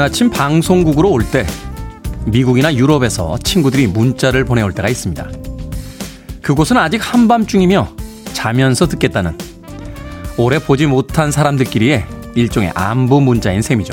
[0.00, 1.44] 이른 아침 방송국으로 올 때
[2.24, 5.28] 미국이나 유럽에서 친구들이 문자를 보내올 때가 있습니다.
[6.40, 7.96] 그곳은 아직 한밤중이며
[8.32, 9.36] 자면서 듣겠다는
[10.38, 13.92] 오래 보지 못한 사람들끼리의 일종의 안부 문자인 셈이죠.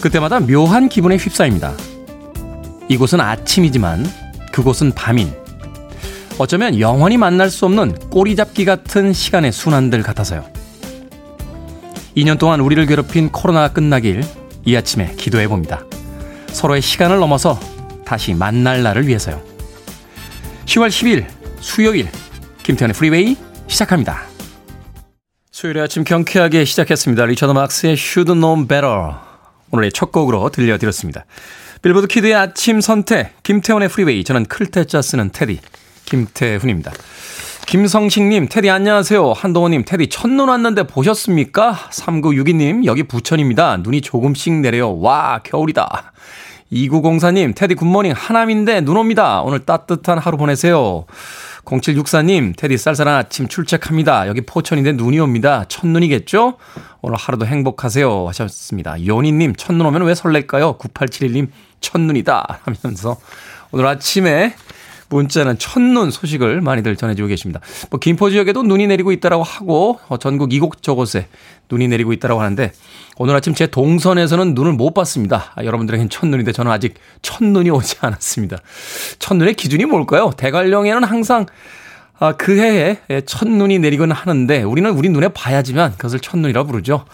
[0.00, 1.74] 그때마다 묘한 기분에 휩싸입니다.
[2.88, 4.10] 이곳은 아침이지만
[4.50, 5.30] 그곳은 밤인
[6.38, 10.46] 어쩌면 영원히 만날 수 없는 꼬리 잡기 같은 시간의 순환들 같아서요.
[12.16, 14.24] 2년 동안 우리를 괴롭힌 코로나가 끝나길
[14.64, 15.84] 이 아침에 기도해 봅니다.
[16.48, 17.58] 서로의 시간을 넘어서
[18.04, 19.42] 다시 만날 날을 위해서요.
[20.64, 21.26] 10월 10일
[21.60, 22.08] 수요일
[22.62, 23.36] 김태훈의 프리웨이
[23.66, 24.22] 시작합니다.
[25.50, 27.26] 수요일 아침 경쾌하게 시작했습니다.
[27.26, 29.14] 리처드 막스의 Should've Known Better
[29.70, 31.26] 오늘의 첫 곡으로 들려드렸습니다.
[31.82, 35.60] 빌보드 kid의 아침 선택 김태훈의 프리웨이 저는 클 태 자 쓰는 태디
[36.04, 36.92] 김태훈입니다.
[37.68, 39.34] 김성식님, 테디 안녕하세요.
[39.34, 41.74] 한동호님, 테디 첫눈 왔는데 보셨습니까?
[41.90, 43.76] 3962님, 여기 부천입니다.
[43.82, 44.98] 눈이 조금씩 내려요.
[45.00, 46.14] 와, 겨울이다.
[46.72, 49.42] 2904님, 테디 굿모닝 하남인데 눈 옵니다.
[49.42, 51.04] 오늘 따뜻한 하루 보내세요.
[51.66, 54.28] 0764님, 테디 쌀쌀한 아침 출첵합니다.
[54.28, 55.66] 여기 포천인데 눈이 옵니다.
[55.68, 56.56] 첫눈이겠죠?
[57.02, 58.28] 오늘 하루도 행복하세요.
[58.28, 59.04] 하셨습니다.
[59.04, 60.78] 요니님, 첫눈 오면 왜 설렐까요?
[60.78, 61.48] 9871님,
[61.82, 62.60] 첫눈이다.
[62.62, 63.18] 하면서
[63.72, 64.54] 오늘 아침에
[65.08, 67.60] 문자는 첫눈 소식을 많이들 전해주고 계십니다.
[67.90, 71.28] 뭐 김포 지역에도 눈이 내리고 있다라고 하고 어, 전국 이곳저곳에
[71.70, 72.72] 눈이 내리고 있다라고 하는데
[73.16, 75.52] 오늘 아침 제 동선에서는 눈을 못 봤습니다.
[75.54, 78.58] 아, 여러분들에겐 첫눈인데 저는 아직 첫눈이 오지 않았습니다.
[79.18, 80.30] 첫눈의 기준이 뭘까요?
[80.36, 81.46] 대관령에는 항상
[82.20, 87.04] 아, 그 해에 첫눈이 내리곤 하는데 우리는 우리 눈에 봐야지만 그것을 첫눈이라 고 부르죠.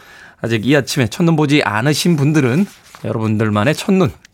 [0.41, 2.66] 아직 이 아침에 첫눈 보지 않으신 분들은
[3.05, 4.11] 여러분들만의 첫눈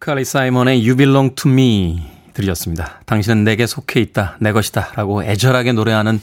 [0.00, 2.02] 칼리 사이먼의 You Belong to Me
[2.32, 3.00] 들으셨습니다.
[3.06, 6.20] 당신은 내게 속해 있다, 내 것이다 라고 애절하게 노래하는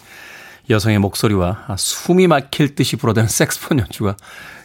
[0.69, 4.15] 여성의 목소리와 숨이 막힐 듯이 불어대는 색스폰 연주가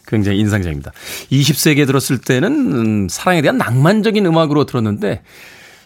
[0.06, 0.92] 굉장히 인상적입니다.
[1.30, 5.22] 20세기에 들었을 때는 음, 사랑에 대한 낭만적인 음악으로 들었는데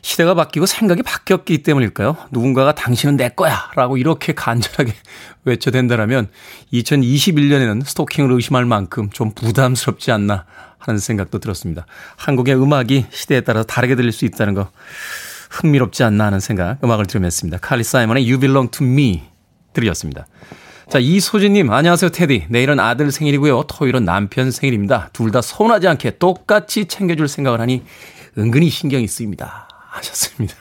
[0.05, 2.17] 시대가 바뀌고 생각이 바뀌었기 때문일까요?
[2.31, 3.71] 누군가가 당신은 내 거야!
[3.75, 4.93] 라고 이렇게 간절하게
[5.45, 6.29] 외쳐댄다라면
[6.75, 10.45] 2021년에는 스토킹을 의심할 만큼 좀 부담스럽지 않나
[10.79, 11.87] 하는 생각도 들었습니다.
[12.17, 14.71] 한국의 음악이 시대에 따라서 다르게 들릴 수 있다는 거
[15.51, 17.57] 흥미롭지 않나 하는 생각 음악을 들으며 했습니다.
[17.59, 19.23] 칼리 사이먼의 You Belong to Me
[19.75, 20.27] 들이었습니다.
[20.89, 22.47] 자, 이소진님, 안녕하세요, 테디.
[22.49, 23.65] 내일은 아들 생일이고요.
[23.65, 25.11] 토요일은 남편 생일입니다.
[25.13, 27.83] 둘 다 서운하지 않게 똑같이 챙겨줄 생각을 하니
[28.39, 29.69] 은근히 신경이 쓰입니다.
[29.91, 30.55] 하셨습니다.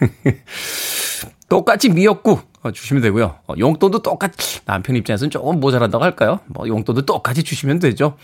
[1.48, 3.36] 똑같이 미역국 주시면 되고요.
[3.46, 6.40] 어, 용돈도 똑같이, 남편 입장에서는 조금 모자란다고 할까요?
[6.46, 8.16] 뭐, 용돈도 똑같이 주시면 되죠.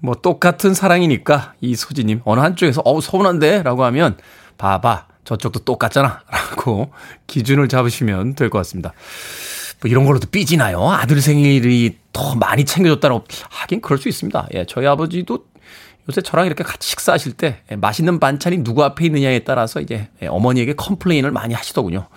[0.00, 3.62] 뭐, 똑같은 사랑이니까, 이소진님, 어느 한쪽에서, 어우, 서운한데?
[3.62, 4.18] 라고 하면,
[4.58, 5.06] 봐봐.
[5.24, 6.20] 저쪽도 똑같잖아.
[6.28, 6.92] 라고
[7.26, 8.92] 기준을 잡으시면 될 것 같습니다.
[9.80, 10.90] 뭐 이런 걸로도 삐지나요?
[10.90, 14.48] 아들 생일이 더 많이 챙겨줬다고 하긴 그럴 수 있습니다.
[14.54, 15.46] 예, 저희 아버지도
[16.08, 20.26] 요새 저랑 이렇게 같이 식사하실 때 예, 맛있는 반찬이 누구 앞에 있느냐에 따라서 이제 예,
[20.26, 22.08] 어머니에게 complain을 많이 하시더군요.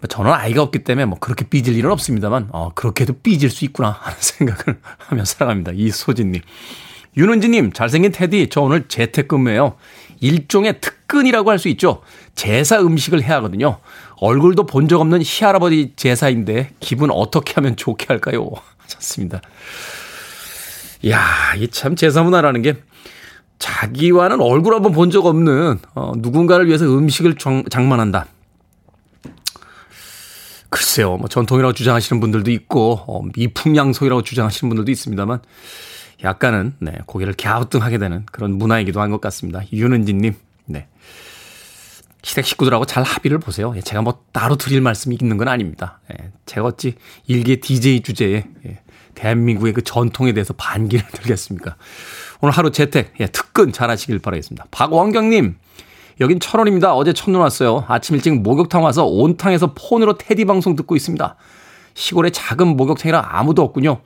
[0.00, 3.90] 뭐 저는 아이가 없기 때문에 뭐 그렇게 삐질 일은 없습니다만, 어, 그렇게도 삐질 수 있구나
[3.90, 5.72] 하는 생각을 하며 살아갑니다.
[5.74, 6.42] 이소진님.
[7.16, 9.76] 윤은지님, 잘생긴 테디, 저 오늘 재택근무예요.
[10.20, 12.02] 일종의 특근이라고 할 수 있죠.
[12.34, 13.78] 제사 음식을 해야 하거든요.
[14.16, 18.50] 얼굴도 본 적 없는 시할아버지 제사인데 기분 어떻게 하면 좋게 할까요?
[18.78, 19.40] 하셨습니다.
[21.08, 21.20] 야,
[21.58, 22.74] 이 참 제사 문화라는 게
[23.58, 28.26] 자기와는 얼굴 한번 본 적 없는 어, 누군가를 위해서 음식을 정, 장만한다.
[30.70, 35.40] 글쎄요, 뭐 전통이라고 주장하시는 분들도 있고 어, 미풍양속이라고 주장하시는 분들도 있습니다만
[36.24, 39.60] 약간은 네, 고개를 갸우뚱하게 되는 그런 문화이기도 한 것 같습니다.
[39.72, 40.38] 윤은진님, 네.
[42.24, 43.74] 시댁 식구들하고 잘 합의를 보세요.
[43.76, 46.00] 예, 제가 뭐 따로 드릴 말씀이 있는 건 아닙니다.
[46.10, 46.94] 예, 제가 어찌
[47.26, 48.80] 일개 DJ 주제에 예,
[49.14, 51.76] 대한민국의 그 전통에 대해서 반기를 들겠습니까?
[52.40, 54.66] 오늘 하루 재택, 예, 특근 잘 하시길 바라겠습니다.
[54.70, 55.56] 박원경님,
[56.20, 56.94] 여긴 철원입니다.
[56.94, 57.84] 어제 첫눈 왔어요.
[57.88, 61.36] 아침 일찍 목욕탕 와서 온탕에서 폰으로 테디 방송 듣고 있습니다.
[61.92, 64.00] 시골에 작은 목욕탕이라 아무도 없군요.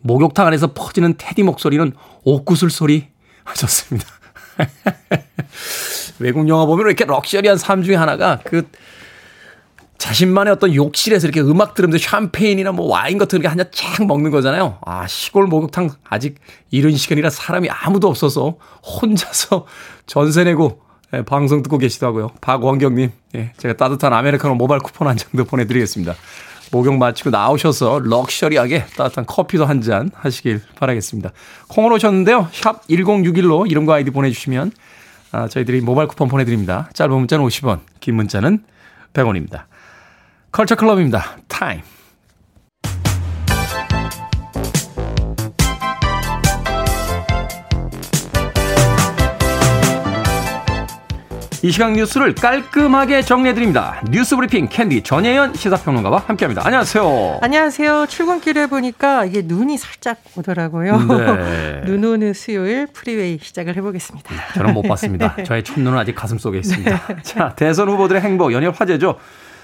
[0.00, 1.92] 목욕탕 안에서 퍼지는 테디 목소리는
[2.24, 3.08] 옥구슬 소리
[3.44, 4.17] 하셨습니다.
[6.18, 8.68] 외국 영화 보면 이렇게 럭셔리한 삶 중에 하나가 그
[9.98, 14.30] 자신만의 어떤 욕실에서 이렇게 음악 들으면서 샴페인이나 뭐 와인 같은 게 한 잔 쫙 먹는
[14.30, 14.78] 거잖아요.
[14.86, 16.36] 아, 시골 목욕탕 아직
[16.70, 19.66] 이런 시간이라 사람이 아무도 없어서 혼자서
[20.06, 20.80] 전세 내고
[21.14, 22.30] 예, 방송 듣고 계시다고요.
[22.40, 26.14] 박원경님, 예, 제가 따뜻한 아메리카노 모바일 쿠폰 한 장도 보내드리겠습니다.
[26.70, 31.30] 목욕 마치고 나오셔서 럭셔리하게 따뜻한 커피도 한 잔 하시길 바라겠습니다.
[31.68, 32.48] 콩으로 오셨는데요.
[32.52, 34.72] 샵 1061로 이름과 아이디 보내주시면
[35.30, 36.88] 아, 저희들이 모바일 쿠폰 보내드립니다.
[36.94, 38.64] 짧은 문자는 50원, 긴 문자는
[39.14, 39.64] 100원입니다.
[40.50, 41.36] 컬처 클럽입니다.
[41.46, 41.80] Time.
[51.62, 54.00] 이 시각 뉴스를 깔끔하게 정리해드립니다.
[54.10, 56.62] 뉴스 브리핑 캔디 전예현 시사평론가와 함께합니다.
[56.64, 57.38] 안녕하세요.
[57.42, 58.06] 안녕하세요.
[58.08, 60.98] 출근길에 보니까 이게 눈이 살짝 오더라고요.
[60.98, 61.82] 네.
[61.86, 64.32] 눈 오는 수요일 프리웨이 시작을 해보겠습니다.
[64.54, 65.34] 저는 못 봤습니다.
[65.42, 67.06] 저의 첫눈은 아직 가슴 속에 있습니다.
[67.08, 67.16] 네.
[67.22, 69.18] 자, 대선 후보들의 행보 연일 화제죠.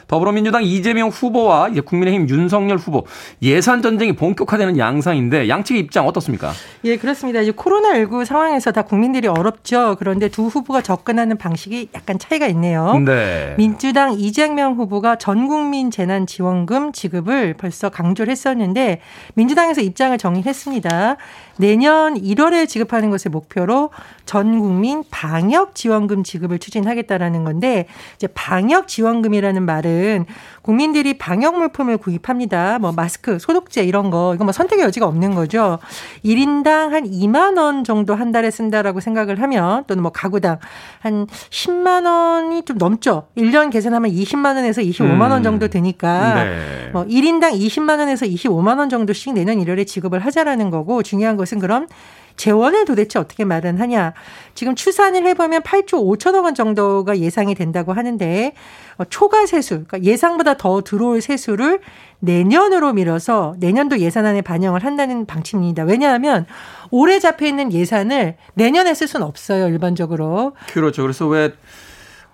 [0.06, 3.06] 더불어민주당 이재명 후보와 이제 국민의힘 윤석열 후보
[3.43, 6.53] 예산 전쟁이 본격화되는 양상인데 양측의 입장 어떻습니까?
[6.85, 7.41] 예, 그렇습니다.
[7.41, 9.97] 이제 코로나19 상황에서 다 국민들이 어렵죠.
[9.99, 12.99] 그런데 두 후보가 접근하는 방식이 약간 차이가 있네요.
[12.99, 13.55] 네.
[13.56, 19.01] 민주당 이재명 후보가 전 국민 재난 지원금 지급을 벌써 강조를 했었는데
[19.35, 21.17] 민주당에서 입장을 정리했습니다.
[21.56, 23.91] 내년 1월에 지급하는 것을 목표로
[24.25, 27.87] 전 국민 방역 지원금 지급을 추진하겠다라는 건데
[28.17, 30.26] 이제 방역 지원금이라는 말은
[30.62, 32.79] 국민들이 방역 물품을 구입합니다.
[32.79, 35.79] 뭐 마스크, 소독제 이런 거 이거 뭐 선택의 여지가 없는 거죠.
[36.25, 40.59] 1인당 한 2만 원 정도 한 달에 쓴다라고 생각을 하면 또는 뭐 가구당
[41.00, 43.29] 한 10만 원이 좀 넘죠.
[43.37, 46.91] 1년 계산하면 20만 원에서 25만 원 정도 되니까 네.
[46.93, 51.87] 뭐 1인당 20만 원에서 25만 원 정도씩 내년 1월에 지급을 하자라는 거고 중요한 것은 그럼
[52.36, 54.12] 재원을 도대체 어떻게 마련하냐.
[54.54, 58.54] 지금 추산을 해보면 8조 5천억 원 정도가 예상이 된다고 하는데
[58.96, 61.81] 어, 초과 세수, 그러니까 예상보다 더 들어올 세수를
[62.20, 65.84] 내년으로 밀어서 내년도 예산안에 반영을 한다는 방침입니다.
[65.84, 66.46] 왜냐하면
[66.90, 70.54] 올해 잡혀 있는 예산을 내년에 쓸 수는 없어요, 일반적으로.
[70.72, 71.02] 그렇죠.
[71.02, 71.52] 그래서 왜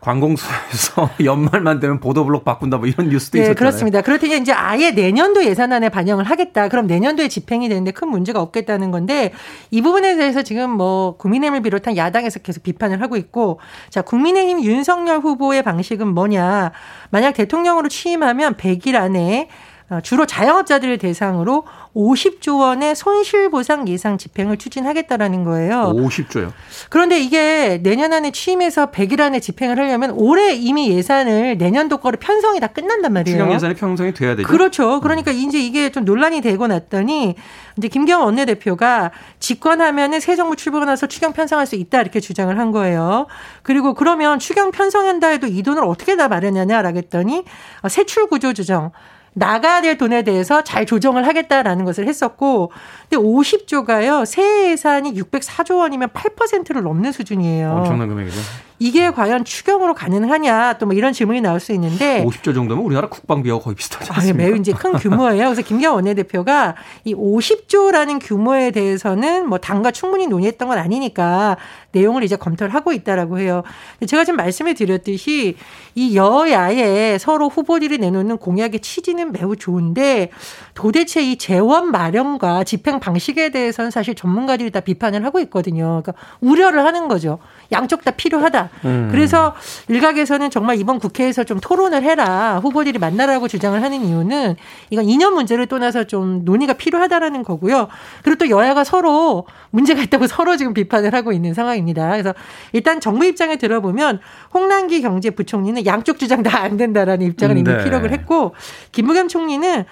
[0.01, 3.55] 관공서에서 연말만 되면 보도블록 바꾼다 뭐 이런 뉴스도 네, 있었잖아요.
[3.55, 4.01] 그렇습니다.
[4.01, 6.69] 그럴 테니 이제 아예 내년도 예산안에 반영을 하겠다.
[6.69, 9.33] 그럼 내년도에 집행이 되는데 큰 문제가 없겠다는 건데
[9.71, 13.61] 이 부분에 대해서 지금 뭐 국민의힘을 비롯한 야당에서 계속 비판을 하고 있고
[13.91, 16.73] 자 국민의힘 윤석열 후보의 방식은 뭐냐.
[17.11, 19.70] 만약 대통령으로 취임하면 100일 안에 어,
[20.03, 21.65] 주로 자영업자들을 대상으로
[21.97, 25.93] 50조 원의 손실보상 예상 집행을 추진하겠다라는 거예요.
[25.97, 26.53] 50조요?
[26.89, 32.61] 그런데 이게 내년 안에 취임해서 100일 안에 집행을 하려면 올해 이미 예산을 내년도 거를 편성이
[32.61, 33.37] 다 끝난단 말이에요.
[33.37, 34.47] 추경 예산이 편성이 돼야 되죠.
[34.47, 35.01] 그렇죠.
[35.01, 37.35] 그러니까 이제 이게 좀 논란이 되고 났더니
[37.77, 39.11] 이제 김경원 원내대표가
[39.41, 43.27] 집권하면은 새 정부 출범하고 나서 추경 편성할 수 있다 이렇게 주장을 한 거예요.
[43.63, 47.45] 그리고 그러면 추경 편성한다 해도 이 돈을 어떻게 다 마련하냐라고 했더니
[47.89, 48.93] 세출 구조 조정
[49.35, 52.73] 나가야 될 돈에 대해서 잘 조정을 하겠다라는 것을 했었고,
[53.09, 57.71] 근데 50조가요, 새 예산이 604조 원이면 8%를 넘는 수준이에요.
[57.71, 58.41] 엄청난 금액이죠.
[58.81, 63.63] 이게 과연 추경으로 가능하냐 또 뭐 이런 질문이 나올 수 있는데 50조 정도면 우리나라 국방비하고
[63.63, 64.43] 거의 비슷하지 않습니까?
[64.43, 65.45] 아, 매우 이제 큰 규모예요.
[65.45, 71.59] 그래서 김경 원내대표가 이 50조라는 규모에 대해서는 뭐 당과 충분히 논의했던 건 아니니까
[71.93, 73.63] 내용을 이제 검토를 하고 있다라고 해요.
[74.07, 75.57] 제가 지금 말씀을 드렸듯이
[75.95, 80.31] 이 여야의 서로 후보들이 내놓는 공약의 취지는 매우 좋은데
[80.75, 86.03] 도대체 이 재원 마련과 집행 방식에 대해서는 사실 전문가들이 다 비판을 하고 있거든요.
[86.03, 87.39] 그러니까 우려를 하는 거죠.
[87.71, 88.70] 양쪽 다 필요하다.
[88.85, 89.09] 음.
[89.11, 89.55] 그래서
[89.89, 92.61] 일각에서는 정말 이번 국회에서 좀 토론을 해라.
[92.63, 94.57] 후보들이 만나라고 주장을 하는 이유는
[94.91, 97.89] 이건 이념 문제를 떠나서 좀 논의가 필요하다라는 거고요.
[98.23, 102.11] 그리고 또 여야가 서로 문제가 있다고 서로 지금 비판을 하고 있는 상황입니다.
[102.11, 102.33] 그래서
[102.73, 104.21] 일단 정부 입장에 들어보면
[104.55, 107.83] 홍남기 경제부총리는 양쪽 주장 다 안 된다라는 입장을 이미 네.
[107.83, 108.55] 피력을 했고
[108.93, 109.85] 김부겸 총리는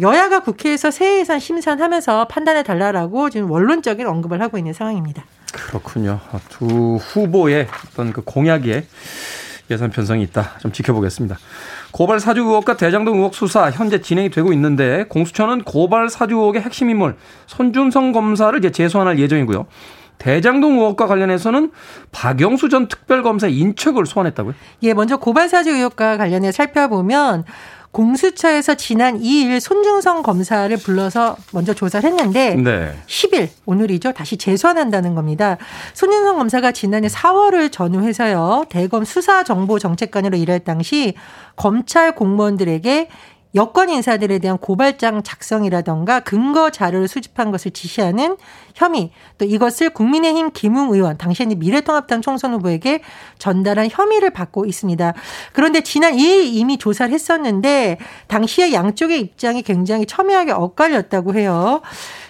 [0.00, 5.24] 여야가 국회에서 새 예산 심사하면서 판단해 달라라고 지금 원론적인 언급을 하고 있는 상황입니다.
[5.54, 6.18] 그렇군요.
[6.48, 8.86] 두 후보의 어떤 그 공약에
[9.70, 10.58] 예산 편성이 있다.
[10.58, 11.38] 좀 지켜보겠습니다.
[11.90, 16.90] 고발 사주 의혹과 대장동 의혹 수사 현재 진행이 되고 있는데 공수처는 고발 사주 의혹의 핵심
[16.90, 19.66] 인물 손준성 검사를 이제 재소환할 예정이고요.
[20.18, 21.70] 대장동 의혹과 관련해서는
[22.12, 24.54] 박영수 전 특별검사 인척을 소환했다고요?
[24.82, 27.44] 예, 먼저 고발사주 의혹과 관련해 살펴보면
[27.94, 32.92] 공수처에서 지난 2일 손중성 검사를 불러서 먼저 조사를 했는데 네.
[33.06, 34.12] 10일 오늘이죠.
[34.12, 35.56] 다시 재소환한다는 겁니다.
[35.94, 38.64] 손중성 검사가 지난해 4월을 전후해서요.
[38.68, 41.14] 대검 수사정보정책관으로 일할 당시
[41.54, 43.08] 검찰 공무원들에게
[43.54, 48.36] 여권 인사들에 대한 고발장 작성이라던가 근거 자료를 수집한 것을 지시하는
[48.74, 53.00] 혐의 또 이것을 국민의힘 김웅 의원 당시에는 미래통합당 총선 후보에게
[53.38, 55.14] 전달한 혐의를 받고 있습니다.
[55.52, 61.80] 그런데 지난 2일 이미 조사를 했었는데 당시에 양쪽의 입장이 굉장히 첨예하게 엇갈렸다고 해요.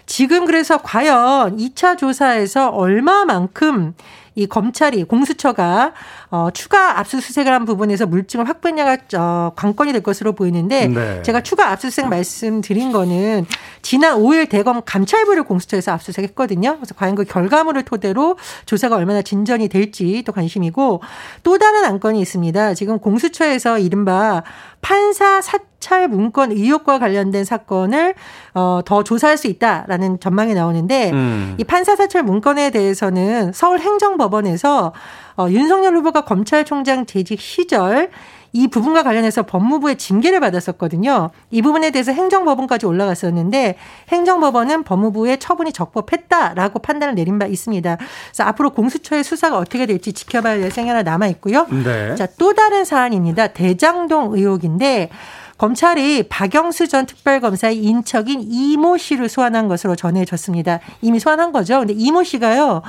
[0.07, 3.95] 지금 그래서 과연 2차 조사에서 얼마만큼
[4.35, 5.93] 이 검찰이 공수처가
[6.31, 11.23] 어, 추가 압수수색을 한 부분에서 물증을 확보했냐가 어, 관건이 될 것으로 보이는데 네.
[11.23, 13.47] 제가 추가 압수수색 말씀드린 거는
[13.83, 16.77] 지난 5일 대검 감찰부를 공수처에서 압수수색했거든요.
[16.77, 18.37] 그래서 과연 그 결과물을 토대로
[18.67, 21.01] 조사가 얼마나 진전이 될지 또 관심이고
[21.43, 22.75] 또 다른 안건이 있습니다.
[22.75, 24.43] 지금 공수처에서 이른바
[24.81, 25.74] 판사 사찰
[26.09, 28.15] 문건 의혹과 관련된 사건을
[28.55, 31.55] 어, 더 조사할 수 있다라는 전망이 나오는데 음.
[31.59, 34.93] 이 판사 사찰 문건에 대해서는 서울행정법원에서
[35.37, 38.11] 어, 윤석열 후보가 검찰총장 재직 시절
[38.55, 41.31] 이 부분과 관련해서 법무부의 징계를 받았었거든요.
[41.51, 43.77] 이 부분에 대해서 행정법원까지 올라갔었는데
[44.11, 47.97] 행정법원은 법무부의 처분이 적법했다라고 판단을 내린 바 있습니다.
[47.97, 51.67] 그래서 앞으로 공수처의 수사가 어떻게 될지 지켜봐야 될 생각이 하나 남아 있고요.
[51.69, 52.15] 네.
[52.15, 53.49] 자, 또 다른 사안입니다.
[53.49, 55.11] 대장동 의혹인데
[55.59, 60.81] 검찰이 박영수 전 특별검사의 인척인 이모 씨를 소환한 것으로 전해졌습니다.
[61.01, 61.79] 이미 소환한 거죠.
[61.79, 62.83] 근데 이모 씨가요,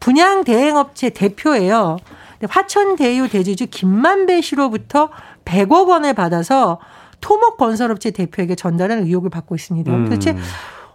[0.00, 1.98] 분양 대행업체 대표예요.
[2.48, 5.10] 화천대유 대주주 김만배 씨로부터
[5.44, 6.78] 100억 원을 받아서
[7.20, 9.90] 토목건설업체 대표에게 전달한 의혹을 받고 있습니다.
[9.92, 10.04] 음.
[10.04, 10.36] 도대체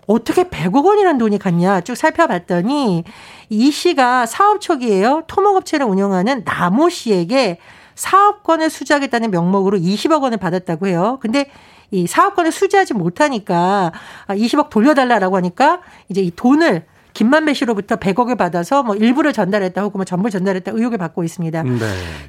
[0.07, 3.03] 어떻게 100억 원이라는 돈이 갔냐 쭉 살펴봤더니
[3.49, 5.23] 이 씨가 사업 초기에요.
[5.27, 7.59] 토목업체를 운영하는 나모 씨에게
[7.95, 11.17] 사업권을 수주하겠다는 명목으로 20억 원을 받았다고 해요.
[11.21, 11.49] 근데
[11.91, 13.91] 이 사업권을 수주하지 못하니까
[14.27, 20.05] 20억 돌려달라라고 하니까 이제 이 돈을 김만배 씨로부터 100억을 받아서 뭐 일부를 전달했다 혹은 뭐
[20.05, 21.63] 전부 전달했다 의혹을 받고 있습니다.
[21.63, 21.79] 네.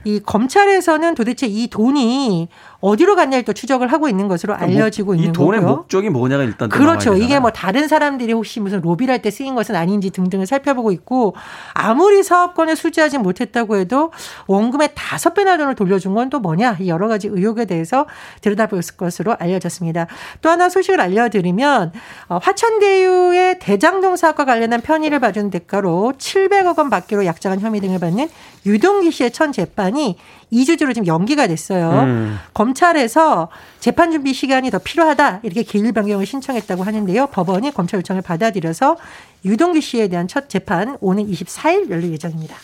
[0.05, 2.49] 이 검찰에서는 도대체 이 돈이
[2.81, 5.57] 어디로 갔냐를 또 추적을 하고 있는 것으로 그러니까 뭐 알려지고 있는 거고요.
[5.57, 5.75] 이 돈의.
[5.77, 7.15] 목적이 뭐냐가 일단 그렇죠.
[7.17, 11.35] 이게 뭐 다른 사람들이 혹시 무슨 로비를 할 때 쓰인 것은 아닌지 등등을 살펴보고 있고
[11.73, 14.13] 아무리 사업권을 수주하지 못했다고 해도
[14.49, 18.07] 원금의 다섯 배나 돈을 돌려준 건 또 뭐냐 여러 가지 의혹에 대해서
[18.41, 20.07] 들여다볼 것으로 알려졌습니다.
[20.41, 21.93] 또 하나 소식을 알려드리면
[22.29, 28.29] 어, 화천대유의 대장동 사업과 관련한 편의를 봐준 대가로 700억 원 받기로 약정한 혐의 등을 받는
[28.67, 30.17] 유동기 씨의 천 재판이
[30.53, 31.91] 2주주로 지금 연기가 됐어요.
[31.91, 32.39] 음.
[32.55, 33.49] 검찰에서
[33.81, 37.27] 재판 준비 시간이 더 필요하다 이렇게 기일 변경을 신청했다고 하는데요.
[37.29, 38.97] 법원이 검찰 요청을 받아들여서
[39.45, 42.57] 유동규 씨에 대한 첫 재판 오는 24일 열릴 예정입니다.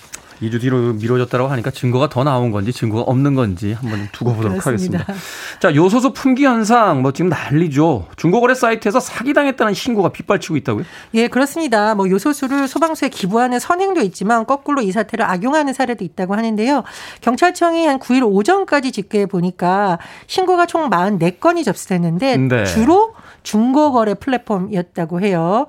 [0.43, 5.07] 2주 뒤로 미뤄졌다고 하니까 증거가 더 나온 건지 증거가 없는 건지 한번 두고 보도록 하겠습니다.
[5.61, 8.09] 자, 요소수 품귀 현상 뭐 지금 난리죠.
[8.17, 10.85] 중고거래 사이트에서 사기당했다는 신고가 빗발치고 있다고요?
[11.15, 11.95] 예, 그렇습니다.
[11.95, 16.85] 뭐 요소수를 소방서에 기부하는 선행도 있지만 거꾸로 이 사태를 악용하는 사례도 있다고 하는데요.
[17.21, 22.65] 경찰청이 한 9일 오전까지 집계해 보니까 신고가 총 44건이 접수됐는데 네.
[22.65, 25.67] 주로 중고거래 플랫폼이었다고 해요.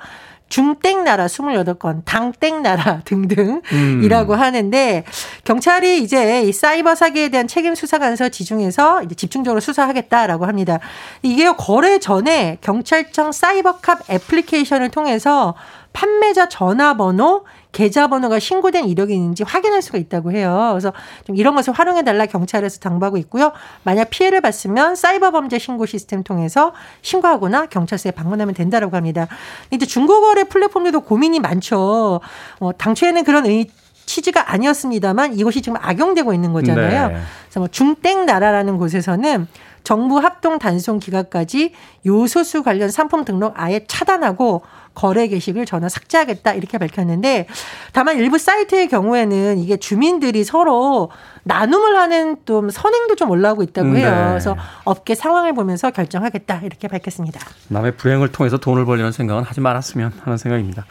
[0.51, 4.39] 중땡나라 28건, 당땡나라 등등이라고 음.
[4.39, 5.03] 하는데
[5.46, 10.79] 경찰이 이제 이 사이버 사기에 대한 책임 수사 관서 지중해서 이제 집중적으로 수사하겠다라고 합니다.
[11.24, 15.55] 이게 거래 전에 경찰청 사이버캅 애플리케이션을 통해서
[15.93, 20.70] 판매자 전화번호, 계좌번호가 신고된 이력이 있는지 확인할 수가 있다고 해요.
[20.72, 20.92] 그래서
[21.25, 23.51] 좀 이런 것을 활용해 달라 경찰에서 당부하고 있고요.
[23.84, 29.28] 만약 피해를 봤으면 사이버 범죄 신고 시스템 통해서 신고하거나 경찰서에 방문하면 된다라고 합니다.
[29.72, 32.20] 이제 중고거래 플랫폼들도 고민이 많죠.
[32.60, 33.68] 어, 당초에는 그런 의,
[34.06, 37.08] 취지가 아니었습니다만 이것이 지금 악용되고 있는 거잖아요.
[37.10, 37.13] 네.
[37.46, 39.48] 그래서 뭐 중땡 나라라는 곳에서는
[39.83, 41.73] 정부 합동 단속 기간까지
[42.05, 44.61] 요소수 관련 상품 등록 아예 차단하고
[44.93, 47.47] 거래 게시글 전화 삭제하겠다 이렇게 밝혔는데
[47.93, 51.09] 다만 일부 사이트의 경우에는 이게 주민들이 서로
[51.43, 54.11] 나눔을 하는 좀 선행도 좀 올라오고 있다고 해요.
[54.11, 54.27] 네.
[54.29, 57.39] 그래서 업계 상황을 보면서 결정하겠다 이렇게 밝혔습니다.
[57.69, 60.85] 남의 불행을 통해서 돈을 벌려는 생각은 하지 말았으면 하는 생각입니다.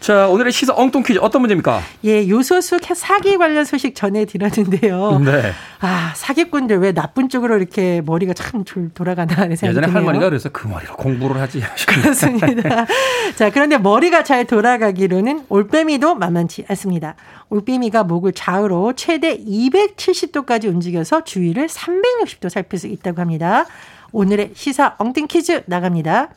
[0.00, 1.80] 자, 오늘의 시사 엉뚱 퀴즈 어떤 문제입니까?
[2.04, 5.18] 예, 요소수 사기 관련 소식 전해드렸는데요.
[5.24, 5.52] 네.
[5.80, 10.68] 아, 사기꾼들 왜 나쁜 쪽으로 이렇게 머리가 참 돌아가나 하는 생각이 예전에 할머니가 그래서 그
[10.68, 11.62] 머리로 공부를 하지.
[11.86, 12.86] 그렇습니다.
[13.36, 17.14] 자, 그런데 머리가 잘 돌아가기로는 올빼미도 만만치 않습니다.
[17.48, 23.66] 올빼미가 목을 좌우로 최대 270도까지 움직여서 주위를 360도 살필 수 있다고 합니다.
[24.12, 26.28] 오늘의 시사 엉뚱 퀴즈 나갑니다.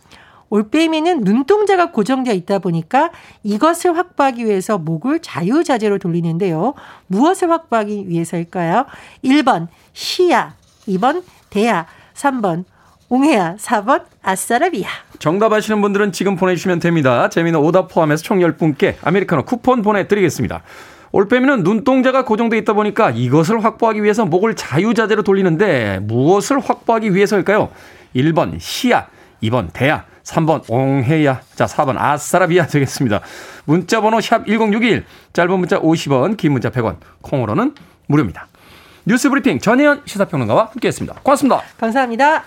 [0.49, 3.11] 올빼미는 눈동자가 고정되어 있다 보니까
[3.43, 6.73] 이것을 확보하기 위해서 목을 자유자재로 돌리는데요.
[7.07, 8.85] 무엇을 확보하기 위해서일까요?
[9.23, 10.55] 1번 시야,
[10.87, 12.65] 2번 대야, 3번
[13.09, 14.87] 옹해야, 4번 아싸라비야.
[15.19, 17.29] 정답 아시는 분들은 지금 보내주시면 됩니다.
[17.29, 20.61] 재미는 오답 포함해서 총 10분께 아메리카노 쿠폰 보내드리겠습니다.
[21.11, 27.69] 올빼미는 눈동자가 고정되어 있다 보니까 이것을 확보하기 위해서 목을 자유자재로 돌리는데 무엇을 확보하기 위해서일까요?
[28.15, 29.07] 1번 시야,
[29.41, 33.21] 2번 대야, 3번 옹해야, 자 4번 아싸라비야 되겠습니다.
[33.65, 37.73] 문자 번호 샵 1061, 짧은 문자 50원, 긴 문자 100원, 콩으로는
[38.07, 38.47] 무료입니다.
[39.05, 41.19] 뉴스 브리핑 전혜연 시사평론가와 함께 했습니다.
[41.23, 41.61] 고맙습니다.
[41.79, 42.43] 감사합니다.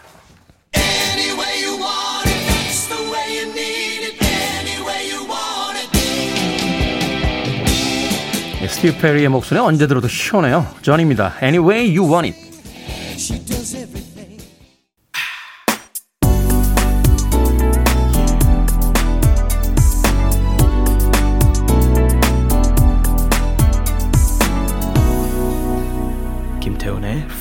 [8.69, 10.67] 스티브 페리의 목소리 언제 들어도 시원해요.
[10.81, 11.35] 전입니다.
[11.43, 14.12] Anyway you want it.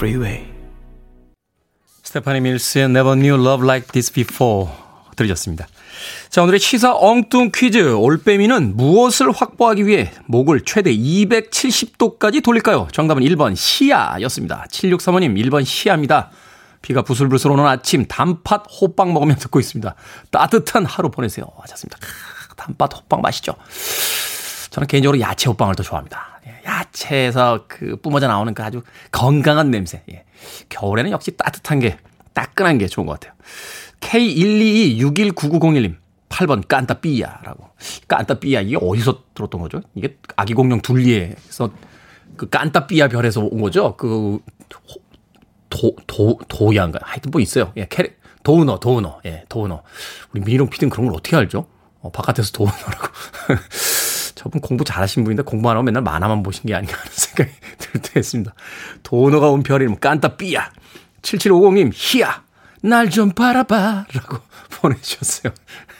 [0.01, 0.47] Freeway.
[2.01, 4.71] 스테파니 밀스의 Never Knew Love Like This Before
[5.15, 5.67] 들으셨습니다.
[6.31, 7.93] 자, 오늘의 시사 엉뚱 퀴즈.
[7.93, 12.87] 올빼미는 무엇을 확보하기 위해 목을 최대 270도까지 돌릴까요?
[12.91, 14.65] 정답은 1번 시야였습니다.
[14.71, 16.31] 7635님 1번 시야입니다.
[16.81, 19.93] 비가 부슬부슬 오는 아침 단팥 호빵 먹으면 듣고 있습니다.
[20.31, 21.45] 따뜻한 하루 보내세요.
[21.59, 21.99] 하셨습니다.
[22.57, 23.53] 단팥 호빵 맛있죠?
[24.71, 26.30] 저는 개인적으로 야채 호빵을 더 좋아합니다.
[26.47, 28.81] 예, 야채에서 그 뿜어져 나오는 그 아주
[29.11, 30.03] 건강한 냄새.
[30.11, 30.25] 예.
[30.69, 31.97] 겨울에는 역시 따뜻한 게,
[32.33, 33.33] 따끈한 게 좋은 것 같아요.
[33.99, 35.95] K122619901님.
[36.29, 37.69] 8번 깐따 삐야라고.
[38.07, 39.81] 깐따 삐야 이게 어디서 들었던 거죠?
[39.95, 41.71] 이게 아기 공룡 둘리에서
[42.37, 43.95] 그 깐따 삐야 별에서 온 거죠?
[43.97, 44.39] 그
[45.69, 46.99] 도, 도, 도야인가?
[47.01, 47.73] 하여튼 뭐 있어요.
[47.77, 49.21] 예, 캐릭, 도우너, 도우너.
[49.25, 49.83] 예, 도우너.
[50.33, 51.67] 우리 미롱 피디는 그런 걸 어떻게 알죠?
[52.01, 53.07] 어, 바깥에서 도우너라고.
[54.41, 58.11] 저분 공부 잘하신 분인데 공부 안 하고 맨날 만화만 보신 게 아닌가 하는 생각이 들때
[58.15, 58.55] 했습니다.
[59.03, 60.71] 도우너가 온 별이면 깐따 삐야.
[61.21, 62.41] 7750님, 희야.
[62.81, 64.05] 날 좀 바라봐.
[64.13, 64.37] 라고
[64.81, 65.53] 보내주셨어요.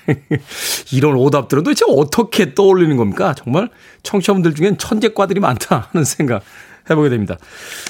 [0.92, 3.36] 이런 오답들은 도대체 어떻게 떠올리는 겁니까?
[3.36, 3.70] 정말
[4.02, 6.42] 청취자분들 중엔 천재과들이 많다 하는 생각
[6.90, 7.38] 해보게 됩니다.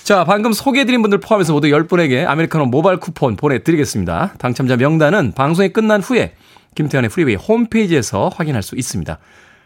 [0.04, 4.34] 자, 방금 소개해드린 분들 포함해서 모두 10분에게 아메리카노 모바일 쿠폰 보내드리겠습니다.
[4.38, 6.34] 당첨자 명단은 방송이 끝난 후에
[6.76, 9.18] 김태훈의 프리웨이 홈페이지에서 확인할 수 있습니다.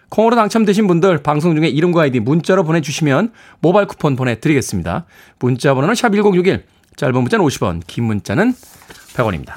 [0.09, 5.05] 콩으로 당첨되신 분들 방송 중에 이름과 아이디 문자로 보내주시면 모바일 쿠폰 보내드리겠습니다.
[5.39, 6.63] 문자 번호는 샵1061
[6.95, 8.53] 짧은 문자는 50원 긴 문자는
[9.15, 9.53] 100원입니다.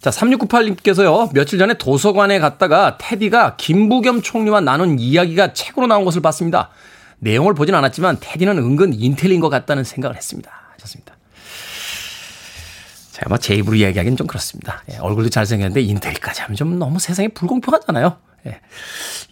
[0.00, 6.70] 자, 3698님께서요, 며칠 전에 도서관에 갔다가 테디가 김부겸 총리와 나눈 이야기가 책으로 나온 것을 봤습니다.
[7.20, 10.50] 내용을 보진 않았지만 테디는 은근 인텔인 것 같다는 생각을 했습니다.
[10.74, 11.14] 하셨습니다.
[13.12, 14.82] 제가 뭐제 입으로 이야기하기는 좀 그렇습니다.
[14.90, 18.16] 예, 얼굴도 잘생겼는데 인텔까지 하면 좀 너무 세상이 불공평하잖아요.
[18.46, 18.60] 예,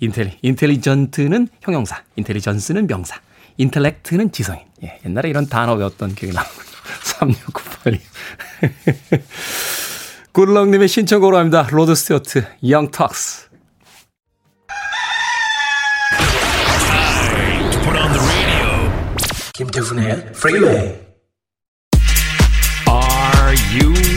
[0.00, 3.20] intelli, intelligent는 형용사, intelligence는 명사,
[3.56, 4.62] intellect는 지성인.
[4.84, 6.70] 예, 옛날에 이런 단어 외웠던 기억이 나는군요.
[7.04, 8.00] 3698님.
[10.32, 11.66] 굿럭님의 신청곡으로 합니다.
[11.70, 13.50] 로드 스튜어트, Young Turks.
[19.52, 21.10] 김태훈의 프리웨이
[22.88, 24.09] Are you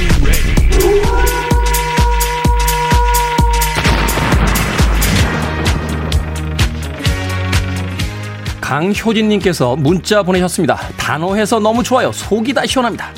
[8.64, 10.78] 강효진님께서 문자 보내셨습니다.
[10.96, 12.14] 단호해서 너무 좋아요.
[12.14, 13.14] 속이 다 시원합니다.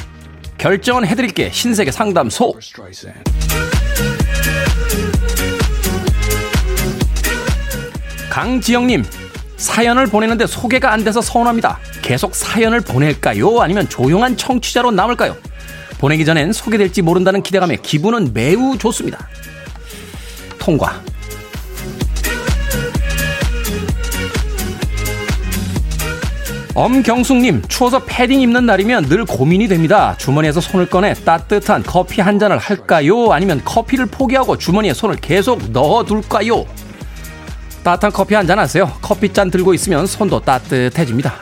[0.58, 2.56] 결정은 해드릴게 신세계 상담소.
[8.32, 9.06] 강지영님
[9.58, 11.78] 사연을 보내는데 소개가 안 돼서 서운합니다.
[12.02, 13.62] 계속 사연을 보낼까요?
[13.62, 15.38] 아니면 조용한 청취자로 남을까요?
[16.00, 19.30] 보내기 전엔 소개될지 모른다는 기대감에 기분은 매우 좋습니다.
[20.58, 21.00] 통과.
[26.76, 30.14] 엄경숙님, 추워서 패딩 입는 날이면 늘 고민이 됩니다.
[30.18, 33.32] 주머니에서 손을 꺼내 따뜻한 커피 한 잔을 할까요?
[33.32, 36.66] 아니면 커피를 포기하고 주머니에 손을 계속 넣어둘까요?
[37.84, 38.92] 따뜻한 커피 한 잔 하세요.
[39.02, 41.34] 커피 잔 들고 있으면 손도 따뜻해집니다.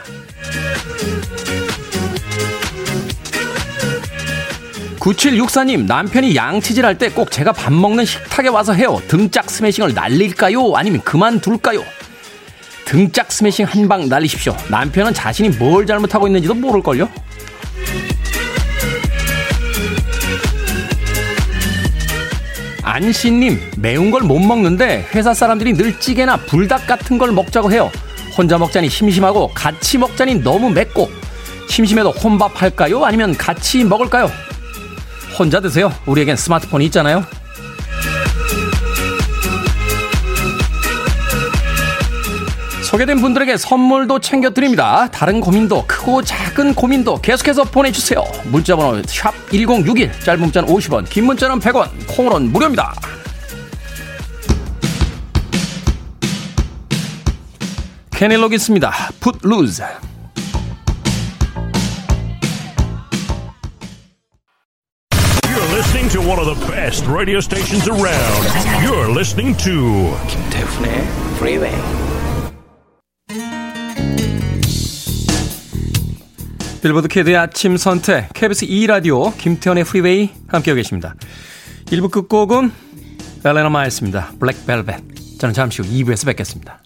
[5.00, 9.00] 구칠육사님 남편이 양치질 할 때 꼭 제가 밥 먹는 식탁에 와서 해요.
[9.08, 10.74] 등짝 스매싱을 날릴까요?
[10.76, 11.82] 아니면 그만둘까요?
[12.84, 14.56] 등짝 스매싱 한 방 날리십시오.
[14.70, 17.08] 남편은 자신이 뭘 잘못하고 있는지도 모를걸요?
[22.82, 27.90] 안씨님, 매운 걸 못 먹는데 회사 사람들이 늘 찌개나 불닭 같은 걸 먹자고 해요.
[28.36, 31.08] 혼자 먹자니 심심하고 같이 먹자니 너무 맵고
[31.68, 33.04] 심심해도 혼밥 할까요?
[33.04, 34.30] 아니면 같이 먹을까요?
[35.38, 35.92] 혼자 드세요.
[36.06, 37.24] 우리에겐 스마트폰이 있잖아요.
[42.94, 45.08] 소개된 분들에게 선물도 챙겨드립니다.
[45.10, 48.22] 다른 고민도 크고 작은 고민도 계속해서 보내주세요.
[48.44, 52.94] 문자번호 샵 1061, 짧은 문자는 50원, 긴 문자는 100원, 콩으로는 무료입니다.
[58.12, 58.92] 케니 로기스입니다.
[59.20, 59.84] Put Loose.
[65.72, 68.46] listening to one of the best radio stations around.
[68.86, 71.04] You're listening to 김태훈의
[71.38, 72.03] Freeway.
[76.84, 81.14] 빌보드 캐드의 아침 선택 KBS 2 라디오 김태현의 프리웨이 함께하고 계십니다.
[81.86, 82.70] 1부 끝곡은
[83.42, 84.32] 엘레나 마일스입니다.
[84.38, 85.38] 블랙벨벳.
[85.38, 86.82] 저는 잠시 후 2부에서 뵙겠습니다.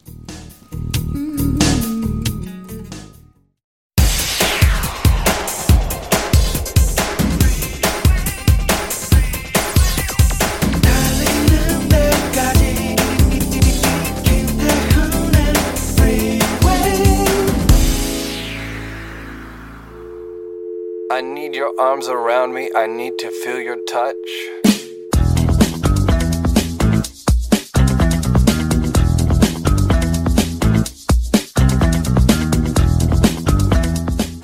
[21.98, 22.70] Arms around me.
[22.76, 24.14] I need to feel your touch.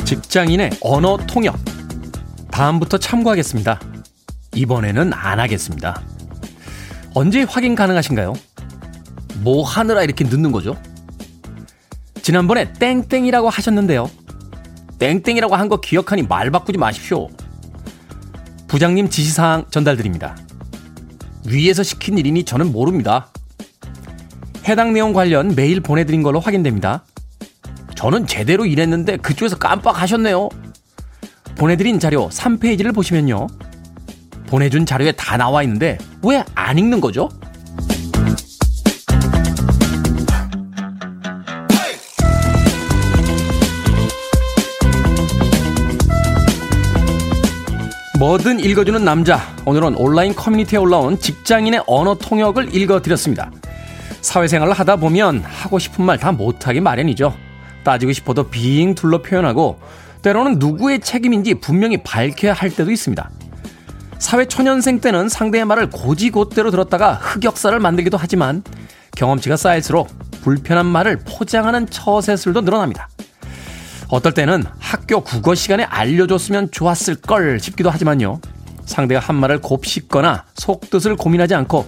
[0.05, 1.57] 직장인의 언어 통역.
[2.51, 3.81] 다음부터 참고하겠습니다.
[4.55, 6.03] 이번에는 안 하겠습니다.
[7.15, 8.35] 언제 확인 가능하신가요?
[9.43, 10.77] 뭐 하느라 이렇게 늦는 거죠?
[12.23, 14.11] 지난번에 땡땡이라고 하셨는데요.
[14.99, 17.29] 땡땡이라고 한 거 기억하니 말 바꾸지 마십시오.
[18.75, 20.37] 부장님 지시사항 전달드립니다.
[21.47, 23.29] 위에서 시킨 일이니 저는 모릅니다.
[24.65, 27.05] 해당 내용 관련 메일 보내드린 걸로 확인됩니다.
[27.95, 30.49] 저는 제대로 일했는데 그쪽에서 깜빡하셨네요.
[31.55, 33.47] 보내드린 자료 3페이지를 보시면요.
[34.49, 37.29] 보내준 자료에 다 나와 있는데 왜 안 읽는 거죠?
[48.25, 49.39] 뭐든 읽어주는 남자.
[49.67, 53.51] 오늘은 온라인 커뮤니티에 올라온 직장인의 언어 통역을 읽어드렸습니다.
[54.23, 57.37] 사회생활을 하다 보면 하고 싶은 말 다 못하기 마련이죠.
[57.83, 59.79] 따지고 싶어도 빙 둘러 표현하고
[60.23, 63.31] 때로는 누구의 책임인지 분명히 밝혀야 할 때도 있습니다.
[64.19, 68.63] 사회 초년생 때는 상대의 말을 고지곧대로 들었다가 흑역사를 만들기도 하지만
[69.17, 70.09] 경험치가 쌓일수록
[70.41, 73.11] 불편한 말을 포장하는 처세술도 늘어납니다.
[74.15, 78.41] 어떨 때는 학교 국어 시간에 알려줬으면 좋았을 걸 싶기도 하지만요.
[78.85, 81.85] 상대가 한 말을 곱씹거나 속뜻을 고민하지 않고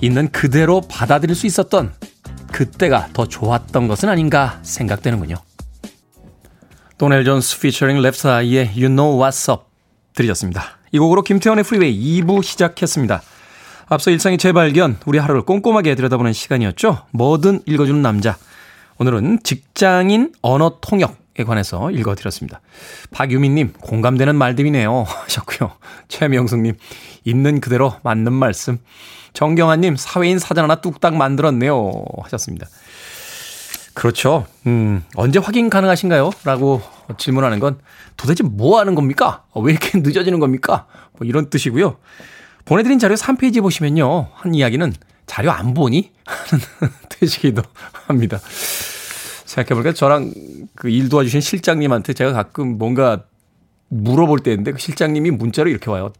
[0.00, 1.92] 있는 그대로 받아들일 수 있었던
[2.50, 5.36] 그때가 더 좋았던 것은 아닌가 생각되는군요.
[6.96, 9.64] 도넬 존스 featuring Left Eye의 U Know What's Up
[10.14, 10.78] 들으셨습니다.
[10.90, 13.20] 이 곡으로 김태훈의 프리웨이 2부 시작했습니다.
[13.88, 17.04] 앞서 일상의 재발견, 우리 하루를 꼼꼼하게 들여다보는 시간이었죠.
[17.10, 18.38] 뭐든 읽어주는 남자.
[18.96, 22.60] 오늘은 직장인 언어 통역 에 관해서 읽어드렸습니다.
[23.10, 25.04] 박유민님, 공감되는 말들이네요.
[25.24, 25.72] 하셨고요.
[26.08, 26.74] 최명숙님,
[27.24, 28.78] 있는 그대로 맞는 말씀.
[29.32, 32.04] 정경아님, 사회인 사전 하나 뚝딱 만들었네요.
[32.24, 32.66] 하셨습니다.
[33.94, 34.46] 그렇죠.
[34.66, 36.30] 음, 언제 확인 가능하신가요?
[36.44, 36.82] 라고
[37.18, 37.78] 질문하는 건
[38.16, 39.44] 도대체 뭐 하는 겁니까?
[39.54, 40.86] 왜 이렇게 늦어지는 겁니까?
[41.18, 41.96] 뭐 이런 뜻이고요.
[42.64, 44.28] 보내드린 자료 3페이지 보시면요.
[44.34, 44.92] 한 이야기는
[45.26, 46.12] 자료 안 보니?
[46.24, 46.64] 하는
[47.08, 47.62] 뜻이기도
[48.06, 48.38] 합니다.
[49.52, 50.32] 생각해보니까 저랑
[50.74, 53.24] 그 일 도와주신 실장님한테 제가 가끔 뭔가
[53.88, 56.12] 물어볼 때 있는데 그 실장님이 문자로 이렇게 와요.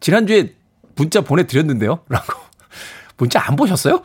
[0.00, 0.54] 지난주에
[0.96, 2.00] 문자 보내드렸는데요?
[2.08, 2.40] 라고.
[3.16, 4.02] 문자 안 보셨어요?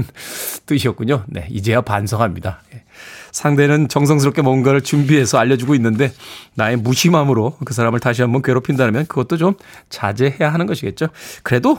[0.66, 1.24] 뜻이었군요.
[1.26, 2.60] 네, 이제야 반성합니다.
[2.74, 2.84] 예.
[3.30, 6.12] 상대는 정성스럽게 뭔가를 준비해서 알려주고 있는데
[6.54, 9.54] 나의 무심함으로 그 사람을 다시 한번 괴롭힌다면 그것도 좀
[9.88, 11.08] 자제해야 하는 것이겠죠.
[11.42, 11.78] 그래도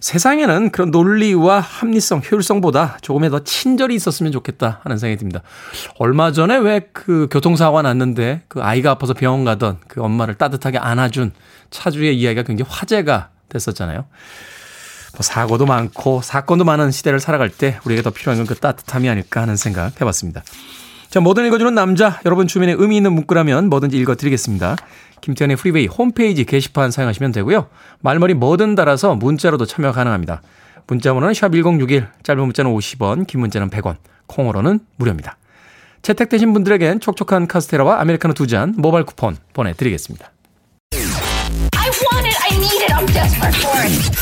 [0.00, 5.42] 세상에는 그런 논리와 합리성, 효율성보다 조금의 더 친절이 있었으면 좋겠다 하는 생각이 듭니다.
[5.98, 11.32] 얼마 전에 왜 그 교통사고가 났는데 그 아이가 아파서 병원 가던 그 엄마를 따뜻하게 안아준
[11.70, 14.04] 차주의 이야기가 굉장히 화제가 됐었잖아요.
[15.12, 19.42] 뭐 사고도 많고 사건도 많은 시대를 살아갈 때 우리에게 더 필요한 건 그 따뜻함이 아닐까
[19.42, 20.42] 하는 생각 해봤습니다.
[21.10, 24.76] 자, 뭐든 읽어주는 남자, 여러분 주변에 의미 있는 문구라면 뭐든지 읽어드리겠습니다.
[25.20, 27.68] 김태훈의 프리웨이 홈페이지 게시판 사용하시면 되고요.
[28.00, 30.42] 말머리 뭐든 달아서 문자로도 참여 가능합니다.
[30.86, 35.36] 문자 번호는 샵1061, 짧은 문자는 50원, 긴 문자는 100원, 콩으로는 무료입니다.
[36.02, 40.30] 채택되신 분들에겐 촉촉한 카스테라와 아메리카노 두 잔 모바일 쿠폰 보내드리겠습니다.
[40.92, 44.18] I want it, I need it, I'm desperate for it.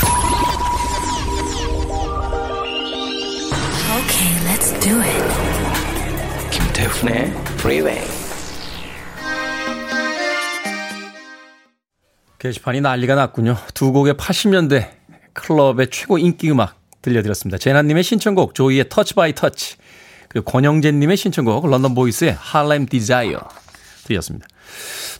[3.97, 6.51] Okay, let's do it.
[6.51, 8.16] 김태훈의 프리웨이
[12.47, 13.57] 게시판이 난리가 났군요.
[13.75, 14.91] 두 곡의 80년대
[15.33, 17.59] 클럽의 최고 인기 음악 들려드렸습니다.
[17.59, 19.77] 제나님의 신청곡 Joy의 Touch by Touch
[20.29, 23.39] 그리고 권영재님의 신청곡 London Boys의 Harlem Desire
[24.05, 24.47] 들렸습니다.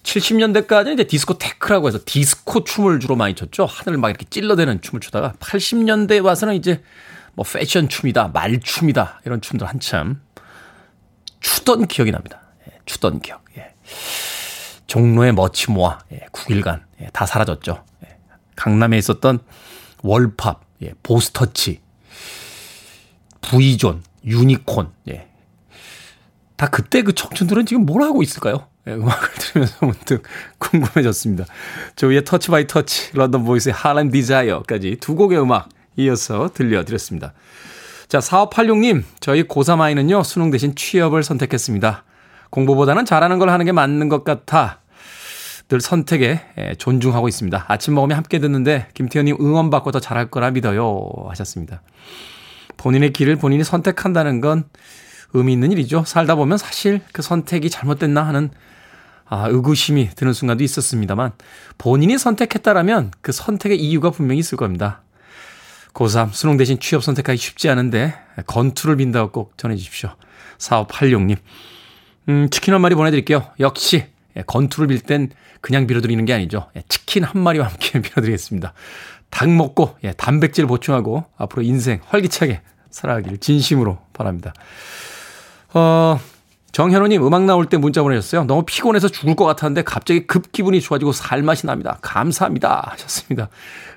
[0.03, 3.67] 70년대까지는 이제 디스코 테크라고 해서 디스코 춤을 주로 많이 췄죠.
[3.67, 6.83] 하늘을 막 이렇게 찔러대는 춤을 추다가 80년대에 와서는 이제
[7.35, 10.21] 뭐 패션 춤이다, 말춤이다 이런 춤들 한참
[11.41, 12.43] 추던 기억이 납니다.
[12.69, 13.45] 예, 추던 기억.
[13.59, 13.75] 예.
[14.87, 17.85] 종로의 Much More 예, 국일관 예, 다 사라졌죠.
[18.05, 18.17] 예,
[18.55, 19.41] 강남에 있었던
[20.03, 21.81] 월팝, 예, 보스터치,
[23.41, 25.29] 부이존, 유니콘, 예.
[26.57, 28.69] 다 그때 그 청춘들은 지금 뭘 하고 있을까요?
[28.87, 30.23] 예, 음악을 들으면서 문득
[30.59, 31.45] 궁금해졌습니다.
[31.97, 37.33] Joy의 Touch by Touch, London Boys의 Harlem Desire까지 두 곡의 음악 이어서 들려드렸습니다.
[38.09, 42.05] 자, 4586님, 저희 고3 아이는요, 수능 대신 취업을 선택했습니다.
[42.57, 44.81] 공부보다는 잘하는 걸 하는 게 맞는 것 같아
[45.69, 46.41] 늘 선택에
[46.79, 47.67] 존중하고 있습니다.
[47.69, 51.83] 아침 먹으면 함께 듣는데 김태현님 응원받고 더 잘할 거라 믿어요 하셨습니다.
[52.79, 54.65] 본인의 길을 본인이 선택한다는 건
[55.35, 56.05] 의미 있는 일이죠.
[56.07, 58.51] 살다 보면 사실 그 선택이 잘못됐나 하는
[59.29, 61.33] 아, 의구심이 드는 순간도 있었습니다만
[61.77, 65.03] 본인이 선택했다라면 그 선택의 이유가 분명히 있을 겁니다.
[65.93, 68.15] 고3 수능 대신 취업 선택하기 쉽지 않은데
[68.47, 70.11] 건투를 빈다고 꼭 전해 주십시오.
[70.59, 71.37] 4586님.
[72.29, 73.47] 음, 치킨 한 마리 보내드릴게요.
[73.61, 74.07] 역시
[74.47, 76.69] 건투를 빌 땐 그냥 빌어드리는 게 아니죠.
[76.89, 78.73] 치킨 한 마리와 함께 빌어드리겠습니다.
[79.31, 82.61] 닭 먹고 예, 단백질 보충하고 앞으로 인생 활기차게
[82.91, 84.53] 살아가기를 진심으로 바랍니다.
[85.75, 86.19] 어,
[86.73, 88.45] 정현우님 음악 나올 때 문자 보내셨어요.
[88.45, 91.99] 너무 피곤해서 죽을 것 같았는데 갑자기 급 기분이 좋아지고 살맛이 납니다.
[92.03, 93.49] 감사합니다 하셨습니다.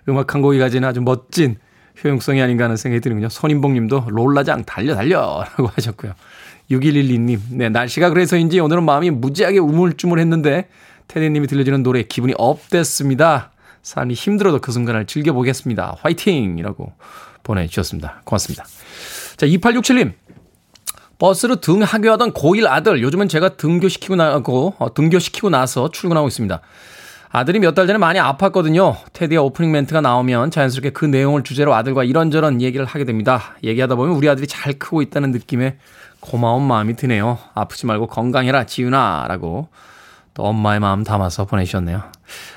[0.08, 1.58] 음악 한 곡이 가진 아주 멋진
[2.04, 3.30] 효용성이 아닌가 하는 생각이 드는군요.
[3.30, 6.14] 손인봉 님도 롤라장 달려 달려 라고 하셨고요.
[6.72, 10.68] 6112님, 네, 날씨가 그래서인지 오늘은 마음이 무지하게 우물쭈물 했는데
[11.08, 13.52] 테디님이 들려주는 노래 기분이 업됐습니다.
[13.82, 15.98] 삶이 힘들어도 그 순간을 즐겨보겠습니다.
[16.00, 16.60] 화이팅!
[16.60, 16.94] 이라고
[17.44, 18.22] 보내주셨습니다.
[18.24, 18.66] 고맙습니다.
[19.36, 20.14] 자, 2867님.
[21.18, 26.62] 버스로 등하교하던 고1 아들, 요즘은 제가 등교시키고 나고, 어, 등교시키고 나서 출근하고 있습니다.
[27.32, 28.96] 아들이 몇 달 전에 많이 아팠거든요.
[29.14, 33.56] 테디의 오프닝 멘트가 나오면 자연스럽게 그 내용을 주제로 아들과 이런저런 얘기를 하게 됩니다.
[33.64, 35.78] 얘기하다 보면 우리 아들이 잘 크고 있다는 느낌에
[36.22, 37.38] 고마운 마음이 드네요.
[37.54, 39.26] 아프지 말고 건강해라, 지윤아.
[39.30, 39.68] 라고
[40.34, 42.02] 또 엄마의 마음 담아서 보내주셨네요.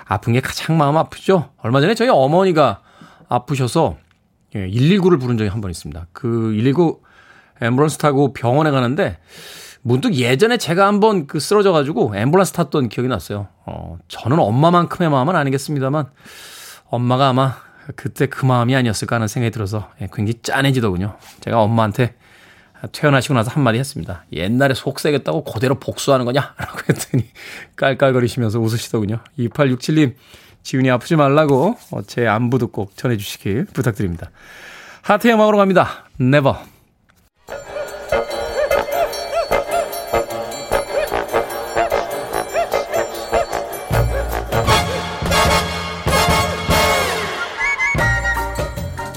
[0.06, 1.50] 아픈 게 가장 마음 아프죠?
[1.58, 2.80] 얼마 전에 저희 어머니가
[3.28, 3.96] 아프셔서
[4.54, 6.06] 119를 예, 부른 적이 한 번 있습니다.
[6.12, 7.00] 그 119
[7.60, 9.18] 앰뷸런스 타고 병원에 가는데
[9.82, 13.48] 문득 예전에 제가 한번 그 쓰러져 가지고 앰뷸런스 탔던 기억이 났어요.
[13.66, 16.06] 어, 저는 엄마만큼의 마음은 아니겠습니다만
[16.88, 17.56] 엄마가 아마
[17.96, 21.16] 그때 그 마음이 아니었을까 하는 생각이 들어서 예, 굉장히 짠해지더군요.
[21.40, 22.14] 제가 엄마한테
[22.92, 24.24] 퇴원하시고 나서 한마디 했습니다.
[24.32, 26.54] 옛날에 속세겠다고 그대로 복수하는 거냐?
[26.58, 27.26] 라고 했더니
[27.76, 29.20] 깔깔거리시면서 웃으시더군요.
[29.38, 30.14] 2867님,
[30.62, 34.30] 지훈이 아프지 말라고 제 안부도 꼭 전해주시길 부탁드립니다.
[35.02, 36.06] 하트의 음악으로 갑니다.
[36.20, 36.71] Never.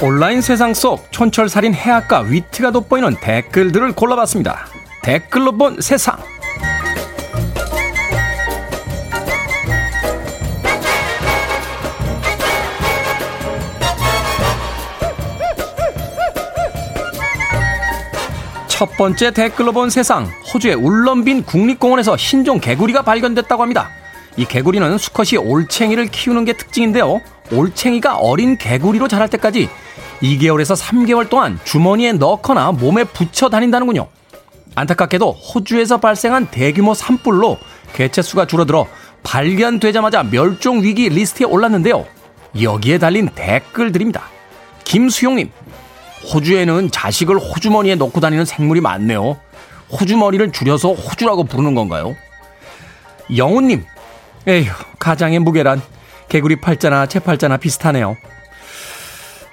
[0.05, 4.67] 온라인 세상 속 촌철살인 해악과 위트가 돋보이는 댓글들을 골라봤습니다.
[5.01, 6.15] 댓글로 본 세상.
[18.67, 20.29] 첫 번째 댓글로 본 세상.
[20.53, 23.89] 호주의 울럼빈 국립공원에서 신종 개구리가 발견됐다고 합니다.
[24.37, 27.21] 이 개구리는 수컷이 올챙이를 키우는 게 특징인데요.
[27.51, 29.69] 올챙이가 어린 개구리로 자랄 때까지
[30.21, 34.08] 2개월에서 3개월 동안 주머니에 넣거나 몸에 붙여 다닌다는군요.
[34.75, 37.58] 안타깝게도 호주에서 발생한 대규모 산불로
[37.93, 38.88] 개체수가 줄어들어
[39.23, 42.05] 발견되자마자 멸종 위기 리스트에 올랐는데요.
[42.62, 44.23] 여기에 달린 댓글들입니다.
[44.84, 45.49] 김수용님,
[46.31, 49.38] 호주에는 자식을 호주머니에 넣고 다니는 생물이 많네요.
[49.91, 52.15] 호주머니를 줄여서 호주라고 부르는 건가요?
[53.36, 53.84] 영훈님,
[54.47, 55.81] 에휴, 가장의 무게란
[56.29, 58.17] 개구리 팔자나 제 팔자나 비슷하네요.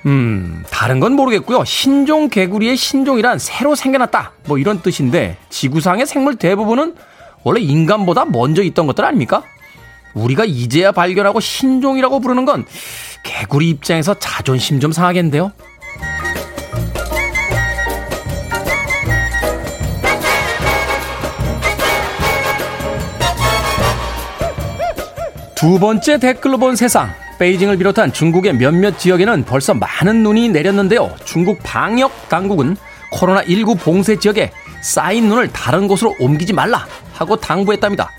[0.07, 1.65] 음, 다른 건 모르겠고요.
[1.65, 4.33] 신종 개구리의 신종이란 새로 생겨났다.
[4.47, 6.97] 뭐 이런 뜻인데 지구상의 생물 대부분은
[7.45, 9.43] 원래 인간보다 먼저 있던 것들 아닙니까?
[10.15, 12.67] 우리가 이제야 발견하고 신종이라고 부르는 건
[13.23, 15.53] 개구리 입장에서 자존심 좀 상하겠는데요.
[25.63, 27.15] 두 번째 댓글로 본 세상.
[27.39, 31.15] 베이징을 비롯한 중국의 몇몇 지역에는 벌써 많은 눈이 내렸는데요.
[31.25, 32.77] 중국 방역 당국은
[33.13, 34.51] 코로나19 봉쇄 지역에
[34.83, 38.11] 쌓인 눈을 다른 곳으로 옮기지 말라 하고 당부했답니다.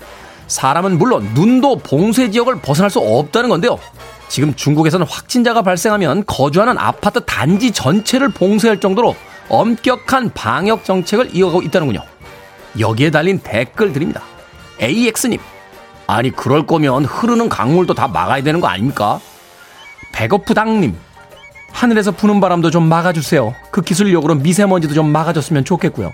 [0.46, 3.78] 사람은 물론 눈도 봉쇄 지역을 벗어날 수 없다는 건데요.
[4.28, 9.14] 지금 중국에서는 확진자가 발생하면 거주하는 아파트 단지 전체를 봉쇄할 정도로
[9.50, 12.00] 엄격한 방역 정책을 이어가고 있다는군요.
[12.78, 14.22] 여기에 달린 댓글들입니다.
[14.80, 15.38] AX님,
[16.06, 19.20] 아니 그럴 거면 흐르는 강물도 다 막아야 되는 거 아닙니까?
[20.12, 20.96] 배고프당님,
[21.72, 23.54] 하늘에서 부는 바람도 좀 막아주세요.
[23.70, 26.12] 그 기술력으로 미세먼지도 좀 막아줬으면 좋겠고요.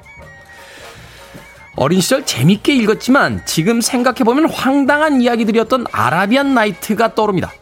[1.77, 7.53] 어린 시절 재밌게 읽었지만 지금 생각해보면 황당한 이야기들이었던 아라비안 나이트가 떠오릅니다.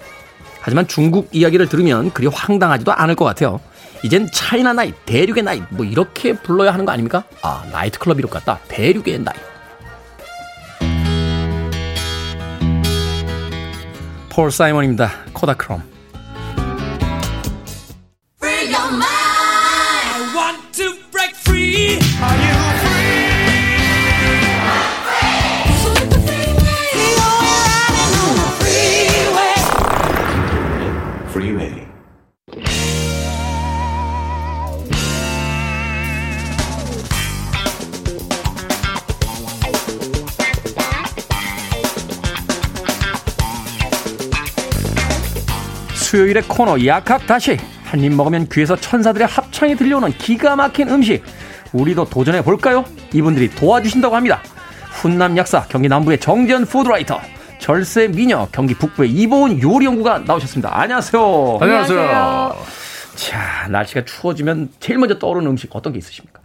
[0.60, 3.60] 하지만 중국 이야기를 들으면 그리 황당하지도 않을 것 같아요.
[4.04, 7.24] 이젠 China Night, 대륙의 나이트 뭐 이렇게 불러야 하는 거 아닙니까?
[7.42, 8.58] 아 나이트클럽 이름 같다.
[8.68, 9.34] 대륙의 나이트
[14.38, 15.10] 폴 사이먼입니다.
[15.32, 15.82] Kodachrome.
[46.18, 51.22] 수요일의 코너 약학다시 한 입 먹으면 귀에서 천사들의 합창이 들려오는 기가 막힌 음식
[51.72, 52.84] 우리도 도전해 볼까요?
[53.14, 54.42] 이분들이 도와주신다고 합니다.
[54.90, 57.20] 훈남 약사 경기 남부의 정지현 푸드라이터
[57.60, 60.76] 절세 미녀 경기 북부의 이보은 요리 연구가 나오셨습니다.
[60.76, 61.58] 안녕하세요.
[61.60, 62.56] 안녕하세요.
[63.14, 66.37] 자 날씨가 추워지면 제일 먼저 떠오르는 음식 어떤 게 있으십니까?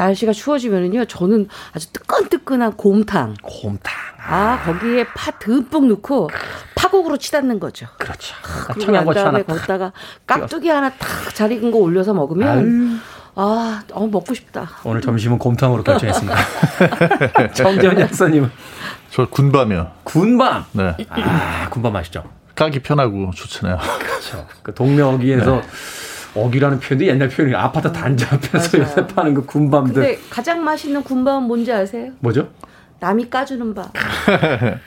[0.00, 3.34] 날씨가 추워지면은요, 저는 아주 뜨끈뜨끈한 곰탕.
[3.42, 3.92] 곰탕.
[4.26, 6.30] 아, 아 거기에 파 듬뿍 넣고
[6.74, 7.86] 파국으로 치닫는 거죠.
[7.98, 8.34] 그렇죠.
[8.42, 9.92] 아, 난 다음에 거기다가
[10.26, 12.98] 깍두기 하나 탁 잘 익은 거 올려서 먹으면 아유.
[13.34, 14.68] 아, 어, 먹고 싶다.
[14.84, 16.36] 오늘 점심은 곰탕으로 결정했습니다.
[17.54, 18.50] 정재현 약사님은?
[19.10, 19.90] 저 군밤이요.
[20.04, 20.64] 군밤?
[20.72, 20.96] 네.
[21.10, 22.24] 아, 군밤 맛있죠?
[22.54, 23.78] 까기 편하고 좋잖아요.
[24.00, 24.46] 그렇죠.
[24.62, 25.62] 그 동네 어기에서 네.
[26.34, 29.94] 어기라는 표현도 옛날 표현이 아파트 단지 앞에서 요새 파는 그 군밤들.
[29.94, 32.12] 근데 가장 맛있는 군밤은 뭔지 아세요?
[32.20, 32.48] 뭐죠?
[33.00, 33.90] 남이 까주는 밥.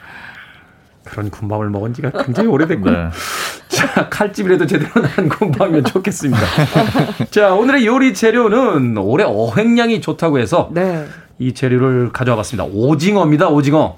[1.03, 2.93] 그런 군밤을 먹은 지가 굉장히 오래됐군.
[2.93, 3.09] 네.
[3.67, 6.41] 자, 칼집이라도 제대로 난 군밤이면 좋겠습니다.
[7.29, 11.05] 자, 오늘의 요리 재료는 올해 어획량이 좋다고 해서 네.
[11.39, 12.63] 이 재료를 가져와 봤습니다.
[12.71, 13.97] 오징어입니다, 오징어.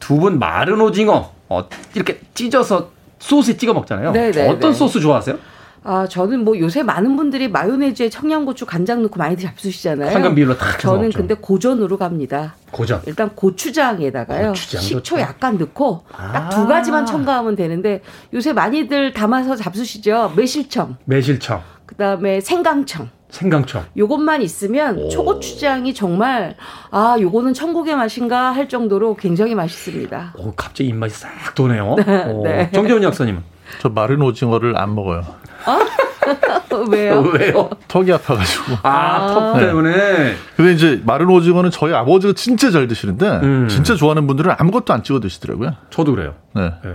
[0.00, 1.30] 두 분 마른 오징어.
[1.48, 2.90] 어, 이렇게 찢어서
[3.20, 4.10] 소스에 찍어 먹잖아요.
[4.10, 4.76] 네네 네, 어떤 네.
[4.76, 5.38] 소스 좋아하세요?
[5.84, 10.12] 아, 저는 뭐 요새 많은 분들이 마요네즈에 청양고추, 간장 넣고 많이 잡수시잖아요.
[10.12, 12.54] 황금 비율로 다 저는 근데 고전으로 갑니다.
[12.70, 13.02] 고전.
[13.06, 14.48] 일단 고추장에다가요.
[14.48, 18.00] 고추장 식초 약간 넣고 아~ 딱두 가지만 첨가하면 되는데
[18.32, 20.32] 요새 많이들 담아서 잡수시죠.
[20.36, 20.96] 매실청.
[21.04, 21.62] 매실청.
[21.86, 23.10] 그다음에 생강청.
[23.28, 23.84] 생강청.
[23.96, 25.08] 요것만 있으면 오.
[25.08, 26.54] 초고추장이 정말
[26.90, 30.34] 아 요거는 천국의 맛인가 할 정도로 굉장히 맛있습니다.
[30.38, 31.96] 오 갑자기 입맛이 싹 도네요.
[32.44, 32.70] 네.
[32.72, 33.42] 정재훈 약사님은?
[33.80, 35.24] 저 마른 오징어를 안 먹어요.
[35.66, 36.86] 어?
[36.90, 37.20] 왜요?
[37.34, 37.70] 왜요?
[37.88, 38.76] 턱이 아파가지고.
[38.82, 40.34] 아, 아, 턱 때문에.
[40.56, 43.68] 근데 이제 마른 오징어는 저희 아버지가 진짜 잘 드시는데, 음.
[43.68, 45.74] 진짜 좋아하는 분들은 아무것도 안 찍어 드시더라고요.
[45.90, 46.34] 저도 그래요.
[46.54, 46.72] 네.
[46.84, 46.90] 네.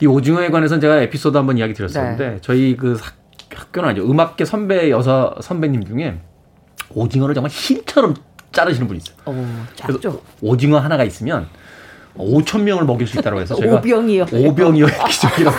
[0.00, 2.38] 이 오징어에 관해서는 제가 에피소드 한번 이야기 드렸었는데, 네.
[2.40, 3.14] 저희 그 학,
[3.54, 4.10] 학교는 아니죠.
[4.10, 6.20] 음악계 선배 여사 선배님 중에
[6.90, 8.14] 오징어를 정말 힐처럼
[8.52, 9.16] 자르시는 분이 있어요.
[9.26, 11.46] 어, 그래서 오징어 하나가 있으면
[12.18, 14.26] 5천 명을 먹일 수 있다고 해서 제가 오병이요.
[14.32, 15.56] 오병이요 기적이라고.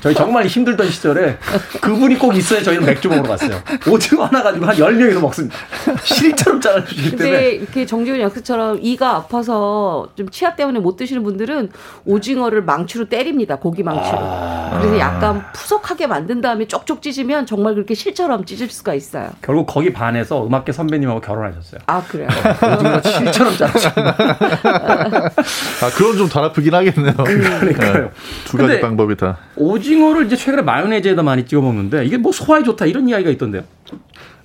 [0.00, 1.36] 저희 정말 힘들던 시절에
[1.80, 3.60] 그분이 꼭 있어야 저희는 맥주 먹으러 갔어요.
[3.88, 5.56] 오징어 하나 가지고 한 10명이서 먹습니다.
[6.04, 7.30] 실처럼 잘라주시기 때문에.
[7.30, 11.70] 근데 이렇게 정지훈 약수처럼 이가 아파서 좀 치아 때문에 못 드시는 분들은
[12.06, 13.56] 오징어를 망치로 때립니다.
[13.56, 14.18] 고기 망치로.
[14.20, 14.78] 아...
[14.80, 19.30] 그래서 약간 푸석하게 만든 다음에 쪽쪽 찢으면 정말 그렇게 실처럼 찢을 수가 있어요.
[19.42, 21.80] 결국 거기 반해서 음악계 선배님하고 결혼하셨어요.
[21.86, 22.28] 아 그래요?
[22.74, 24.16] 오징어 실처럼 자르셨나
[25.36, 27.14] 아, 그건 좀 덜 아프긴 하겠네요.
[27.14, 27.92] 그러니까요.
[27.92, 28.10] 네,
[28.44, 29.38] 두 가지 방법이 다.
[29.56, 33.62] 오징어를 이제 최근에 마요네즈에다 많이 찍어 먹는데 이게 뭐 소화에 좋다 이런 이야기가 있던데요.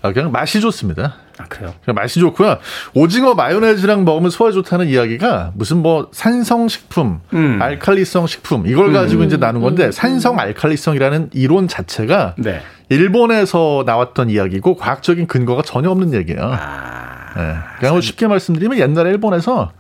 [0.01, 1.15] 아, 그냥 맛이 좋습니다.
[1.39, 1.73] 아, 그래요?
[1.83, 2.57] 그냥 맛이 좋고요.
[2.93, 7.59] 오징어 마요네즈랑 먹으면 소화 좋다는 이야기가 무슨 뭐 산성식품, 음.
[7.61, 9.27] 알칼리성 식품 이걸 가지고 음.
[9.27, 9.91] 이제 나눈 건데 음.
[9.91, 12.61] 산성 알칼리성이라는 이론 자체가 네.
[12.89, 16.41] 일본에서 나왔던 이야기고 과학적인 근거가 전혀 없는 얘기예요.
[16.43, 17.33] 아.
[17.35, 17.55] 네.
[17.79, 19.71] 그냥 쉽게 말씀드리면 옛날에 일본에서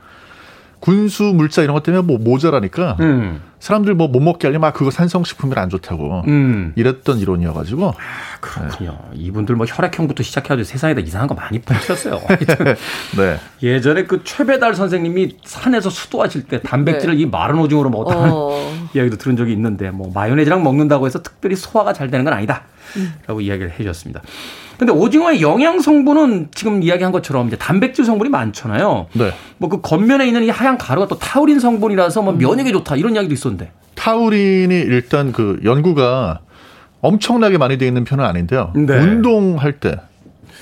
[0.87, 3.41] 군수 물자 이런 것 때문에 뭐 모자라니까 음.
[3.59, 6.71] 사람들 뭐 못 먹게 하려면 아, 그거 산성식품이 안 좋다고 음.
[6.77, 7.93] 이랬던 이론이어가지고 아,
[8.39, 8.97] 그렇군요.
[9.11, 9.17] 네.
[9.17, 12.21] 이분들 뭐 혈액형부터 시작해가지고 세상에다 이상한 거 많이 퍼뜨렸어요.
[13.17, 13.37] 네.
[13.61, 17.23] 예전에 그 최배달 선생님이 산에서 수도하실 때 단백질을 네.
[17.23, 18.87] 이 마른 오징어로 먹었다는 어.
[18.95, 22.63] 이야기도 들은 적이 있는데 뭐 마요네즈랑 먹는다고 해서 특별히 소화가 잘 되는 건 아니다.
[23.25, 23.41] 라고 음.
[23.41, 24.21] 이야기를 해 주셨습니다.
[24.77, 29.07] 근데 오징어의 영양 성분은 지금 이야기한 것처럼 이제 단백질 성분이 많잖아요.
[29.13, 29.31] 네.
[29.57, 33.33] 뭐 그 겉면에 있는 이 하얀 가루가 또 타우린 성분이라서 뭐 면역에 좋다 이런 이야기도
[33.33, 33.71] 있었는데.
[33.95, 36.39] 타우린이 일단 그 연구가
[37.01, 38.71] 엄청나게 많이 되어 있는 편은 아닌데요.
[38.75, 38.97] 네.
[38.97, 39.95] 운동할 때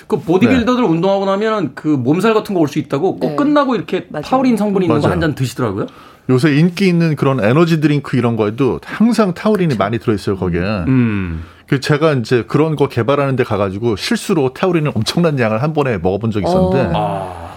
[0.07, 0.87] 그 보디빌더들 네.
[0.89, 3.35] 운동하고 나면 그 몸살 같은 거 올 수 있다고 꼭 네.
[3.35, 4.23] 끝나고 이렇게 맞아요.
[4.23, 5.87] 타우린 성분이 있는 거 한 잔 드시더라고요.
[6.29, 9.79] 요새 인기 있는 그런 에너지 드링크 이런 거에도 항상 타우린이 그렇죠.
[9.79, 10.61] 많이 들어있어요 거기에.
[10.87, 11.43] 음.
[11.67, 16.31] 그 제가 이제 그런 거 개발하는 데 가가지고 실수로 타우린을 엄청난 양을 한 번에 먹어본
[16.31, 16.91] 적이 있었는데.
[16.93, 16.93] 어.
[16.95, 17.54] 아,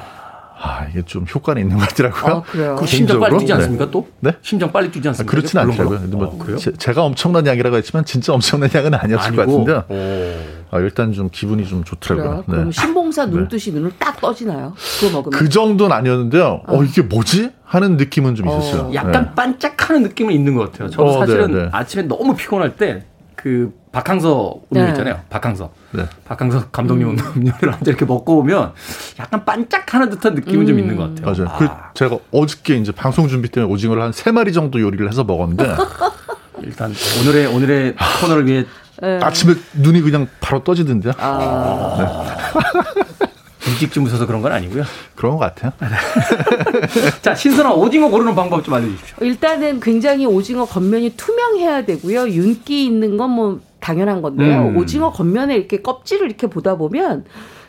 [0.90, 2.36] 이게 좀 효과는 있는 것 같더라고요.
[2.36, 2.76] 아, 그래요?
[2.78, 3.90] 그 심장 빨리 뛰지 않습니까, 네.
[3.90, 4.08] 또?
[4.20, 4.32] 네?
[4.42, 5.30] 심장 빨리 뛰지 않습니까?
[5.30, 6.00] 아, 그렇진 않더라고요.
[6.10, 6.56] 뭐 어, 그래요?
[6.58, 9.64] 제, 가 엄청난 양이라고 했지만 진짜 엄청난 양은 아니었을 아니고?
[9.64, 10.58] 것 같은데.
[10.70, 12.44] 아, 일단 좀 기분이 좀 좋더라고요.
[12.44, 13.32] 그래 그럼 신봉사 네.
[13.32, 14.74] 눈뜨시 눈을 딱 떠지나요?
[15.00, 15.38] 그거 먹으면?
[15.38, 16.62] 그 정도는 아니었는데요.
[16.66, 17.50] 어, 어 이게 뭐지?
[17.64, 18.58] 하는 느낌은 좀 어.
[18.58, 18.94] 있었어요.
[18.94, 19.34] 약간 네.
[19.34, 20.90] 반짝하는 느낌은 있는 것 같아요.
[20.90, 21.68] 저도 어, 사실은 네, 네.
[21.72, 23.04] 아침에 너무 피곤할 때
[23.40, 24.88] 그 박항서 음료 네.
[24.90, 25.20] 있잖아요.
[25.30, 25.70] 박항서.
[25.92, 26.06] 네.
[26.24, 27.16] 박항서 감독님 음.
[27.36, 28.72] 음료를 한잔 이렇게 먹고 오면
[29.20, 30.66] 약간 반짝하는 듯한 느낌은 음.
[30.66, 31.24] 좀 있는 것 같아요.
[31.46, 31.56] 맞아요.
[31.58, 31.88] 그 아.
[31.90, 35.76] 그 제가 어저께 이제 방송 준비 때문에 오징어를 한 세 마리 정도 요리를 해서 먹었는데
[36.62, 38.64] 일단 오늘의 오늘의 코너를 위해
[39.00, 39.20] 네.
[39.22, 41.12] 아침에 눈이 그냥 바로 떠지던데요.
[41.18, 41.96] 아.
[41.98, 43.27] 네.
[43.68, 44.84] 일찍 주무셔서 그런 건 아니고요.
[45.14, 45.72] 그런 것 같아요.
[47.22, 49.16] 자, 신선한 오징어 고르는 방법 좀 알려주십시오.
[49.20, 52.28] 일단은 굉장히 오징어 겉면이 투명해야 되고요.
[52.28, 54.68] 윤기 있는 건 뭐 당연한 건데요.
[54.68, 54.76] 음.
[54.76, 57.24] 오징어 겉면에 이렇게 껍질을 이렇게 보다 보면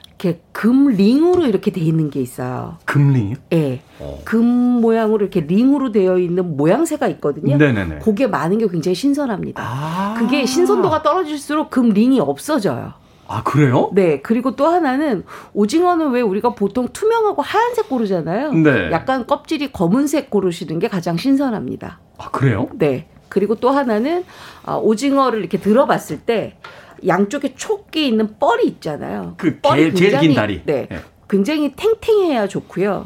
[0.08, 2.78] 이렇게 금 링으로 이렇게 돼 있는 게 있어요.
[2.86, 3.36] 금링이요?
[3.52, 3.82] 네.
[4.00, 4.20] 어.
[4.26, 7.58] 금 모양으로 이렇게 링으로 되어 있는 모양새가 있거든요.
[7.58, 8.00] 네네네.
[8.00, 9.62] 그게 많은 게 굉장히 신선합니다.
[9.64, 10.16] 아.
[10.18, 12.94] 그게 신선도가 떨어질수록 금 링이 없어져요.
[13.32, 13.92] 아, 그래요?
[13.94, 14.22] 네.
[14.22, 15.24] 그리고 또 하나는
[15.54, 18.54] 오징어는 왜 우리가 보통 투명하고 하얀색 고르잖아요.
[18.54, 18.90] 네.
[18.92, 22.00] 약간 껍질이 검은색 고르시는 게 가장 신선합니다.
[22.18, 22.70] 아, 그래요?
[22.74, 23.08] 네.
[23.30, 24.26] 그리고 또 하나는
[24.66, 26.58] 아, 오징어를 이렇게 들어봤을 때
[27.06, 29.36] 양쪽에 촉기 있는 뻘이 있잖아요.
[29.38, 30.64] 그 뻘이 제일, 제일 긴 다리.
[30.66, 30.88] 네.
[30.90, 31.00] 네.
[31.30, 33.06] 굉장히 탱탱해야 좋고요.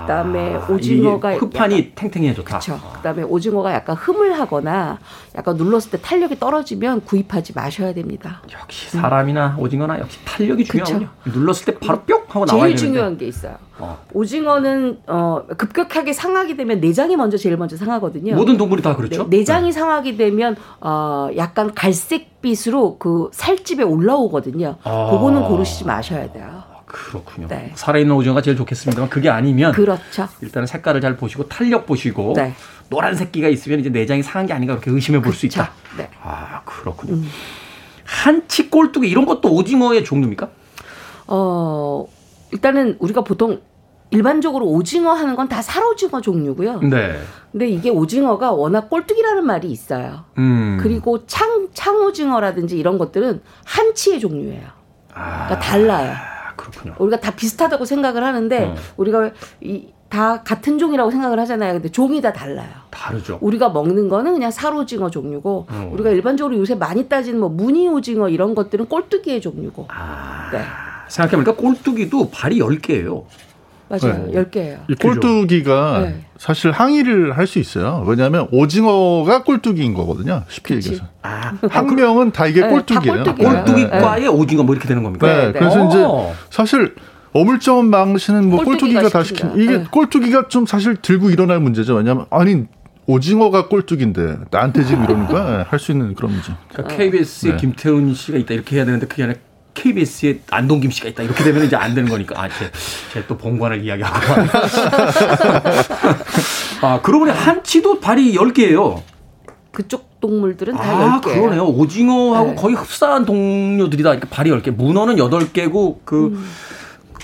[0.00, 2.58] 그다음에 아, 오징어가 흙판이 약간, 탱탱해 좋다.
[2.58, 2.80] 그렇죠.
[2.96, 4.98] 그다음에 오징어가 약간 흐물하거나
[5.36, 8.42] 약간 눌렀을 때 탄력이 떨어지면 구입하지 마셔야 됩니다.
[8.52, 9.62] 역시 사람이나 음.
[9.62, 11.08] 오징어나 역시 탄력이 중요하군요.
[11.22, 11.38] 그쵸.
[11.38, 12.76] 눌렀을 때 바로 뿅 하고 나와야 되는데.
[12.76, 13.56] 제일 중요한 게 있어요.
[13.78, 13.98] 어.
[14.12, 18.34] 오징어는 어, 급격하게 상하게 되면 내장이 먼저 제일 먼저 상하거든요.
[18.36, 19.28] 모든 동물이 다 그렇죠.
[19.28, 19.72] 네, 내장이 네.
[19.72, 24.76] 상하게 되면 어, 약간 갈색빛으로 그 살집에 올라오거든요.
[24.84, 25.08] 아.
[25.10, 26.73] 그거는 고르시지 마셔야 돼요.
[26.94, 27.48] 그렇군요.
[27.48, 27.72] 네.
[27.74, 30.28] 살아있는 오징어가 제일 좋겠습니다만 그게 아니면 그렇죠.
[30.40, 32.54] 일단은 색깔을 잘 보시고 탄력 보시고 네.
[32.88, 35.72] 노란 새끼가 있으면 이제 내장이 상한 게 아닌가 그렇게 의심해 볼 수 있다.
[35.98, 36.08] 네.
[36.22, 37.14] 아 그렇군요.
[37.14, 37.28] 음.
[38.04, 40.48] 한치 꼴뚜기 이런 것도 오징어의 종류입니까?
[41.26, 42.06] 어
[42.52, 43.60] 일단은 우리가 보통
[44.10, 46.80] 일반적으로 오징어 하는 건 다 살오징어 종류고요.
[46.82, 47.18] 네.
[47.50, 50.24] 근데 이게 오징어가 워낙 꼴뚜기라는 말이 있어요.
[50.38, 50.78] 음.
[50.80, 54.68] 그리고 창 창오징어라든지 이런 것들은 한치의 종류예요.
[55.14, 55.46] 아.
[55.46, 56.14] 그러니까 달라요.
[56.74, 56.94] 그렇군요.
[56.98, 58.74] 우리가 다 비슷하다고 생각을 하는데 어.
[58.96, 61.72] 우리가 이, 다 같은 종이라고 생각을 하잖아요.
[61.72, 62.68] 근데 종이 다 달라요.
[62.90, 63.38] 다르죠.
[63.40, 65.90] 우리가 먹는 거는 그냥 살오징어 종류고 어.
[65.92, 69.86] 우리가 일반적으로 요새 많이 따지는 뭐 무늬 오징어 이런 것들은 꼴뚜기의 종류고.
[69.88, 70.50] 아.
[70.52, 70.62] 네.
[71.08, 73.24] 생각해보니까 꼴뚜기도 발이 10개예요.
[73.88, 74.26] 맞아요.
[74.30, 74.42] 네.
[74.44, 74.78] 10개예요.
[74.90, 76.24] 이 꼴뚜기가 네.
[76.38, 78.04] 사실 항의를 할 수 있어요.
[78.06, 80.42] 왜냐하면 오징어가 꼴뚜기인 거거든요.
[80.48, 80.88] 쉽게 그치.
[80.92, 81.10] 얘기해서.
[81.22, 83.24] 아, 학명은 다 이게 네, 꼴뚜기예요.
[83.24, 84.28] 다 꼴뚜기과의 네.
[84.28, 85.26] 오징어 뭐 이렇게 되는 겁니까?
[85.26, 85.46] 네.
[85.46, 85.52] 네.
[85.52, 85.88] 그래서 오.
[85.88, 86.94] 이제 사실
[87.32, 89.84] 어물점 망신은 뭐 꼴뚜기가, 다 시킨 이게 네.
[89.90, 91.94] 꼴뚜기가 좀 사실 들고 일어날 문제죠.
[91.96, 92.64] 왜냐하면 아니
[93.06, 96.52] 오징어가 꼴뚜기인데 나한테 지금 이러니까 할수 있는 그런 문제.
[96.72, 99.38] 그러니까 KBS에 김태훈 씨가 있다 이렇게 해야 되는데 그게 아니라
[99.74, 102.70] KBS에 안동 김 씨가 있다 이렇게 되면 이제 안 되는 거니까 아, 제,
[103.12, 104.16] 제또 본관을 이야기하고
[106.82, 109.02] 아 그러고 보니 한치도 발이 10개예요.
[109.72, 111.34] 그쪽 동물들은 다 아, 10개.
[111.34, 111.64] 그러네요.
[111.64, 112.54] 오징어하고 네.
[112.54, 114.10] 거의 흡사한 동료들이다.
[114.10, 114.70] 그러니까 발이 10개.
[114.70, 116.46] 문어는 8개고 그 음.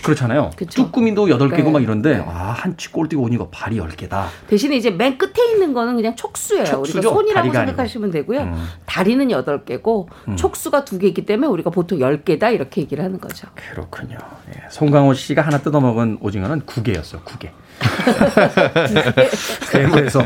[0.02, 0.50] 그렇잖아요.
[0.56, 0.84] 그쵸?
[0.84, 1.70] 쭈꾸미도 8개고 네.
[1.70, 2.24] 막 이런데 네.
[2.26, 4.26] 아, 한치 꼴뚜기 오니까 발이 10개다.
[4.48, 6.64] 대신에 이제 맨 끝에 있는 거는 그냥 촉수예요.
[6.64, 6.98] 촉수죠?
[6.98, 8.12] 우리가 손이라고 생각하시면 아니고.
[8.12, 8.40] 되고요.
[8.40, 8.68] 음.
[8.86, 10.36] 다리는 8개고 음.
[10.36, 13.48] 촉수가 2개이기 때문에 우리가 보통 10개다 이렇게 얘기를 하는 거죠.
[13.54, 14.18] 그렇군요.
[14.54, 14.62] 예.
[14.70, 17.22] 송강호 씨가 하나 뜯어먹은 오징어는 9개였어요.
[17.24, 17.50] 9개.
[19.70, 20.22] 그래서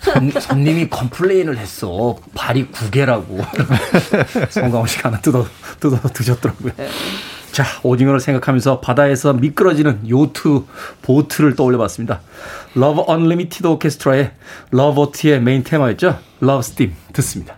[0.00, 2.16] 손, 손님이 complain을 했어.
[2.34, 3.44] 발이 9개라고.
[4.50, 5.46] 송강호 씨가 하나 뜯어,
[5.80, 6.72] 뜯어 드셨더라고요.
[6.76, 6.88] 네.
[7.56, 10.64] 자, 오징어를 생각하면서 바다에서 미끄러지는 요트,
[11.00, 12.20] 보트를 떠올려 봤습니다.
[12.74, 14.32] Love Unlimited Orchestra의
[14.72, 16.18] 러버티의 메인 테마였죠.
[16.40, 17.56] Love's Theme 듣습니다.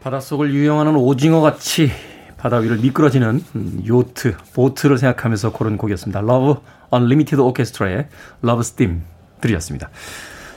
[0.00, 1.90] 바닷속을 유영하는 오징어 같이
[2.38, 6.22] 바다 위를 미끄러지는 음, 요트, 보트를 생각하면서 고른 곡이었습니다.
[6.22, 6.54] Love
[6.88, 8.06] Unlimited Orchestra의
[8.40, 9.02] Love's Theme
[9.42, 9.90] 들이었습니다.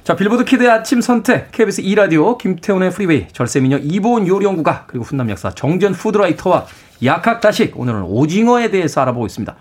[0.06, 5.50] 자, Billboard Kid의 아침 선택, KBS 2라디오, 김태훈의 프리웨이, 절세미녀 이보은 요리연구가, 그리고 훈남 역사
[5.50, 6.68] 정전 food writer와
[7.04, 9.56] 약학다식 오늘은 오징어에 대해서 알아보고 있습니다.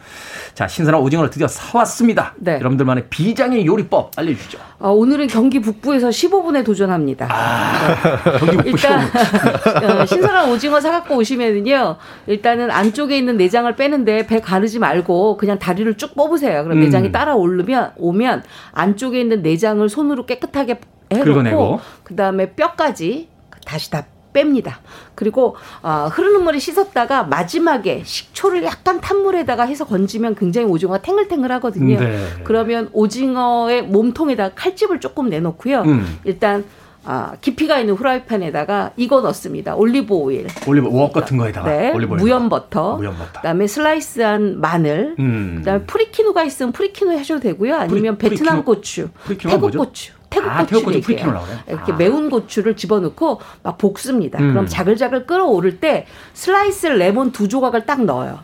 [0.55, 2.35] 자, 신선한 오징어를 드디어 사왔습니다.
[2.37, 2.55] 네.
[2.55, 4.59] 여러분들만의 비장의 요리법 알려주시죠.
[4.79, 7.29] 어, 오늘은 경기 북부에서 15분에 도전합니다.
[7.31, 9.11] 아, 경기 북부 일단
[10.01, 11.97] 어, 신선한 오징어 사갖고 오시면은요.
[12.29, 16.63] 일단은 안쪽에 있는 내장을 빼는데 배 가르지 말고 그냥 다리를 쭉 뽑으세요.
[16.63, 16.85] 그럼 음.
[16.85, 20.81] 내장이 따라 오르면 오면 안쪽에 있는 내장을 손으로 깨끗하게
[21.13, 23.29] 해놓고 그다음에 뼈까지
[23.65, 24.75] 다시 다 뺍니다.
[25.15, 31.99] 그리고 어, 흐르는 물에 씻었다가 마지막에 식초를 약간 탄 물에다가 해서 건지면 굉장히 오징어가 탱글탱글하거든요.
[31.99, 32.27] 네.
[32.45, 35.83] 그러면 오징어의 몸통에다 칼집을 조금 내놓고요.
[35.83, 36.19] 음.
[36.25, 36.65] 일단
[37.07, 39.75] 아, 깊이가 있는 후라이팬에다가 이거 넣습니다.
[39.77, 40.47] 올리브 오일.
[40.67, 42.97] 올리브 웍 같은 거에다가 네, 올리브 무염 버터.
[42.97, 43.41] 무염 버터.
[43.41, 45.15] 그다음에 슬라이스한 마늘.
[45.19, 45.57] 음.
[45.59, 47.77] 그다음에 프리키누가 있으면 프리키누 해줘도 되고요.
[47.77, 50.13] 아니면 프리, 베트남 고추, 태국 고추.
[50.35, 51.45] 태국 아, 고추를 얘기해요.
[51.69, 51.97] 이렇게 아.
[51.97, 54.39] 매운 고추를 집어넣고 막 볶습니다.
[54.41, 54.53] 음.
[54.53, 58.41] 그럼 자글자글 끓어오를 때 슬라이스 레몬 두 조각을 딱 넣어요.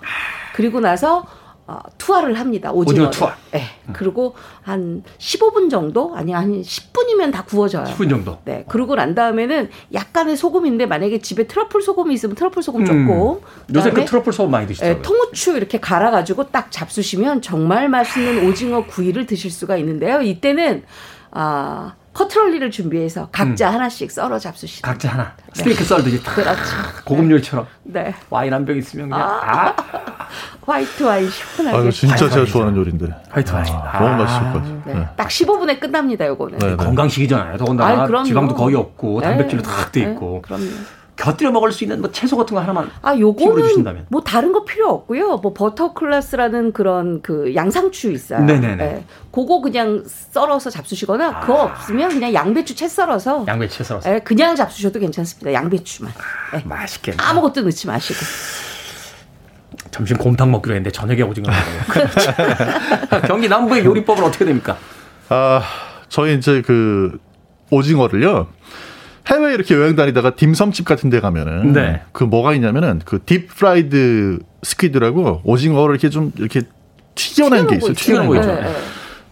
[0.55, 1.27] 그리고 나서
[1.67, 2.73] 어, 투하를 합니다.
[2.73, 3.37] 오징어 투하.
[3.53, 3.63] 네.
[3.87, 3.93] 음.
[3.93, 7.85] 그리고 한 15분 정도 아니 한 10분이면 다 구워져요.
[7.85, 8.39] 10분 정도.
[8.45, 8.65] 네.
[8.69, 13.09] 그러고 난 다음에는 약간의 소금인데 만약에 집에 트러플 소금이 있으면 트러플 소금 조금.
[13.09, 13.41] 음.
[13.73, 14.85] 요새 그 트러플 소금 많이 드시죠?
[14.85, 20.23] 네, 통후추 이렇게 갈아 가지고 딱 잡수시면 정말 맛있는 오징어 구이를 드실 수가 있는데요.
[20.23, 20.83] 이때는
[21.33, 23.75] 아, cutlery를 준비해서 각자 음.
[23.75, 24.89] 하나씩 썰어 잡수시다.
[24.91, 25.33] 각자 하나.
[25.37, 25.53] 네.
[25.55, 26.23] 스테이크 썰듯이.
[26.23, 26.61] 그렇죠.
[27.05, 27.67] 고급 요리처럼.
[27.85, 28.15] 네.
[28.31, 29.25] 와인 한 병 있으면 그냥.
[29.29, 29.69] 아.
[29.69, 29.77] 아.
[30.67, 31.89] 화이트 와인 시원하게.
[31.89, 33.07] 아, 진짜 제가 좋아하는 요리인데.
[33.31, 33.67] 화이트 와인.
[33.75, 34.83] 아, 너무 맛있을 것 같아요.
[34.87, 34.95] 네.
[34.95, 35.09] 네.
[35.17, 36.59] 딱 15분에 끝납니다, 요거는.
[36.59, 36.77] 네, 네.
[36.77, 37.57] 건강식이잖아요.
[37.59, 40.11] 더군다나 지방도 거의 없고 단백질도 탁돼 네.
[40.13, 40.43] 있고.
[40.43, 40.65] 그럼요.
[41.21, 44.07] 곁들여 먹을 수 있는 뭐 채소 같은 거 하나만 아 요거는 주신다면.
[44.09, 45.37] 뭐 다른 거 필요 없고요.
[45.37, 48.41] 뭐 버터 클래스라는 그런 그 양상추 있어요.
[48.41, 48.77] 네네네.
[48.77, 49.05] 네.
[49.31, 51.41] 그거 그냥 썰어서 잡수시거나 아.
[51.41, 55.53] 그거 없으면 그냥 양배추 채 썰어서 양배추 채 썰어서 네, 그냥 잡수셔도 괜찮습니다.
[55.53, 56.11] 양배추만.
[56.55, 56.63] 네.
[56.65, 57.19] 맛있겠네.
[57.23, 58.19] 아무것도 넣지 마시고.
[59.91, 63.21] 점심 곰탕 먹기로 했는데 저녁에 오징어 먹어요.
[63.29, 64.79] 경기 남부의 요리법은 어떻게 됩니까?
[65.29, 65.63] 아
[66.09, 67.19] 저희 이제 그
[67.71, 68.49] 오징어를요.
[69.31, 72.03] 해외 이렇게 여행 다니다가 딤섬집 같은 데 가면은 네.
[72.13, 76.63] 그 뭐가 있냐면은 그 deep fried squid라고 오징어를 이렇게 좀 이렇게
[77.15, 77.93] 튀겨낸 게 있어요.
[77.95, 78.49] 튀겨낸 거 있죠.
[78.49, 78.63] 네.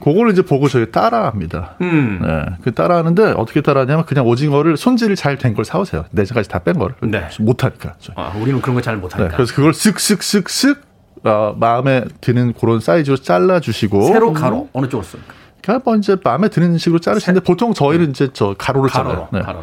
[0.00, 1.74] 그거를 이제 보고 저희 따라합니다.
[1.80, 2.20] 음.
[2.22, 2.56] 네.
[2.62, 6.04] 그 따라하는데 어떻게 따라하냐면 그냥 오징어를 손질이 잘 된 걸 사오세요.
[6.12, 6.94] 내장까지 다 뺀 거를.
[7.02, 7.26] 네.
[7.40, 7.94] 못하니까.
[8.14, 9.30] 아, 우리는 그런 거 잘 못하니까.
[9.30, 9.36] 네.
[9.36, 10.78] 그래서 그걸 쓱쓱쓱쓱
[11.24, 14.02] 어, 마음에 드는 그런 사이즈로 잘라주시고.
[14.06, 14.68] 세로 가로 음.
[14.72, 15.34] 어느 쪽으로 씁니까?
[15.68, 19.28] 그러니까 뭐 이제 마음에 드는 식으로 자르시는데 보통 저희는 이제 저 가로를 잘라요.
[19.30, 19.40] 네.
[19.40, 19.62] 가로.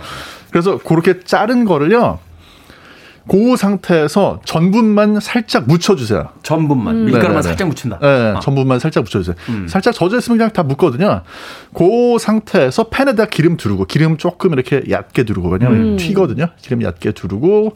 [0.52, 2.20] 그래서 그렇게 자른 거를요.
[3.28, 6.30] 그 상태에서 전분만 살짝 묻혀주세요.
[6.44, 7.06] 전분만 음.
[7.06, 7.42] 밀가루만 네네네.
[7.42, 7.98] 살짝 묻힌다.
[8.00, 8.40] 네, 아.
[8.40, 9.36] 전분만 살짝 묻혀주세요.
[9.50, 9.68] 음.
[9.68, 11.22] 살짝 젖어 있으면 그냥 다 묻거든요.
[11.74, 15.98] 그 상태에서 팬에다 기름 두르고 기름 조금 이렇게 얇게 두르고 왜냐면 음.
[15.98, 16.50] 튀거든요.
[16.62, 17.76] 기름 얇게 두르고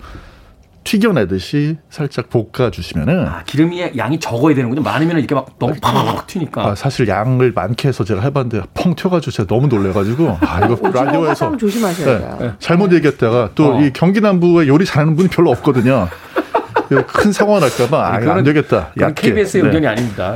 [0.89, 4.81] 튀겨내듯이 살짝 볶아주시면은 아, 기름이 양이 적어야 되는군요.
[4.81, 6.65] 많으면 이렇게 막 너무 팍 튀니까.
[6.65, 11.57] 아, 사실 양을 많게 해서 제가 해봤는데 펑 튀어가지고 제가 너무 놀래가지고 아 이거 라디오에서
[11.57, 12.37] 조심하셔야 돼요.
[12.41, 13.91] 네, 잘못 얘기했다가 또이 어.
[13.93, 16.07] 경기 남부에 요리 잘하는 분이 별로 없거든요.
[17.05, 18.91] 큰 사고가 날까봐 아, 안 되겠다.
[18.99, 19.29] 얕게.
[19.29, 19.69] KBS의 네.
[19.69, 20.33] 의견이 아닙니다.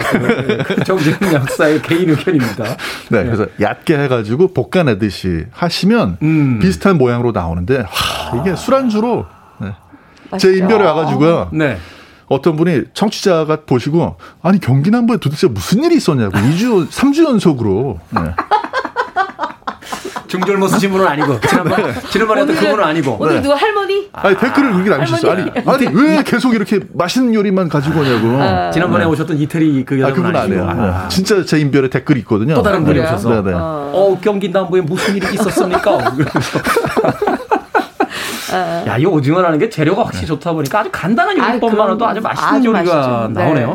[0.86, 2.64] 정재훈 역사의 개인 의견입니다.
[3.10, 6.60] 네, 네, 그래서 얕게 해가지고 볶아내듯이 하시면 음.
[6.60, 9.26] 비슷한 모양으로 나오는데 와, 이게 술안주로
[10.38, 11.50] 제 인별에 와가지고요.
[11.54, 11.78] 네.
[12.28, 18.22] 어떤 분이 청취자가 보시고 아니 경기 남부에 도대체 무슨 일이 있었냐고 2주 3주 연속으로 네.
[20.34, 23.42] 중절모 쓰신 분은 아니고 지난번 지난번에 했던 그분은 아니고 오늘 네.
[23.44, 24.10] 누가 할머니?
[24.14, 25.32] 아니 댓글을 그렇게 남기셨어요.
[25.32, 28.42] 아니 아니 왜 계속 이렇게 맛있는 요리만 가지고 오냐고.
[28.42, 29.12] 아, 지난번에 네.
[29.12, 30.68] 오셨던 이태리 그 여자분 아, 그분 아니에요.
[30.68, 31.08] 아.
[31.08, 32.56] 진짜 제 인별에 댓글이 있거든요.
[32.56, 33.52] 또 다른 분이 오셔서 네네.
[33.52, 33.54] 네.
[33.56, 36.00] 어 경기 남부에 무슨 일이 있었습니까?
[38.54, 38.84] 어.
[38.88, 42.96] 야, 이 오징어라는 게 재료가 확실히 좋다 보니까 아주 간단한 요리법만으로도 아주 맛있는 아주 요리가
[42.96, 43.34] 맛있죠.
[43.34, 43.44] 네.
[43.44, 43.68] 나오네요.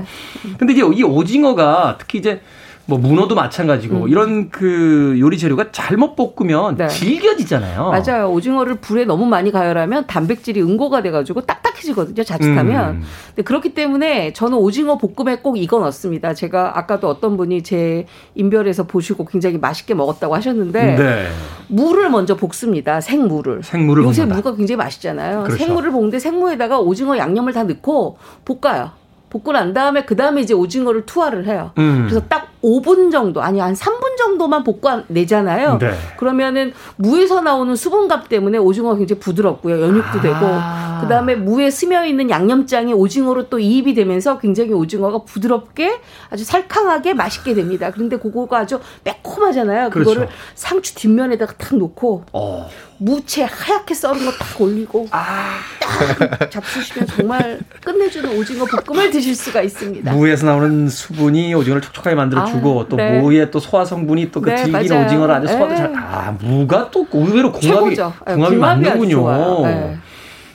[0.45, 0.53] 네.
[0.59, 2.41] 근데 이제 이 오징어가 특히 이제
[2.89, 4.09] 뭐 문어도 마찬가지고 음.
[4.09, 6.89] 이런 그 요리 재료가 잘못 볶으면 네.
[6.89, 7.91] 질겨지잖아요.
[7.91, 8.31] 맞아요.
[8.31, 12.25] 오징어를 불에 너무 많이 가열하면 단백질이 응고가 돼가지고 딱딱해지거든요.
[12.25, 12.89] 자칫하면.
[12.95, 13.03] 음.
[13.27, 16.33] 근데 그렇기 때문에 저는 오징어 볶음에 꼭 이거 넣습니다.
[16.33, 21.27] 제가 아까도 어떤 분이 제 인별에서 보시고 굉장히 맛있게 먹었다고 하셨는데 네.
[21.67, 23.03] 물을 먼저 볶습니다.
[23.03, 23.65] 생물을.
[23.65, 24.37] 생물을 요새 볶는다.
[24.37, 25.43] 무가 굉장히 맛있잖아요.
[25.43, 25.63] 그렇죠.
[25.63, 28.17] 생물을 볶는데 생무에다가 오징어 양념을 다 넣고
[28.47, 28.93] 볶아요.
[29.31, 31.73] 볶고 난 다음에 그 다음에 이제 오징어를 투하를 해요.
[31.79, 32.07] 음.
[32.09, 35.79] 그래서 딱 5분 정도 아니 한 3분 상당도만 볶아 내잖아요.
[35.79, 35.93] 네.
[36.17, 39.81] 그러면은 무에서 나오는 수분값 때문에 오징어가 굉장히 부드럽고요.
[39.81, 40.21] 연육도 아.
[40.21, 46.01] 되고 그다음에 무에 스며 있는 양념장이 오징어로 또 이입이 되면서 굉장히 오징어가 부드럽게
[46.31, 47.91] 아주 살캉하게 맛있게 됩니다.
[47.93, 49.91] 그런데 그거가 아주 매콤하잖아요.
[49.91, 50.11] 그렇죠.
[50.11, 52.69] 그거를 상추 뒷면에다가 탁 놓고 어.
[52.99, 55.59] 무채 하얗게 썰은 거 딱 올리고 아.
[55.81, 60.13] 딱 잡수시면 정말 끝내주는 오징어 볶음을 드실 수가 있습니다.
[60.13, 63.21] 무에서 나오는 수분이 오징어를 촉촉하게 만들어주고 아, 또 네.
[63.21, 65.93] 무의 또 소화 성분이 또그 네, 질긴 오징어를 아주 소화도 잘.
[65.93, 65.99] 네.
[65.99, 68.13] 아 무가 또 의외로 궁합이 최고죠.
[68.27, 69.63] 네, 궁합이, 궁합이 맞는군요.
[69.67, 69.99] 네.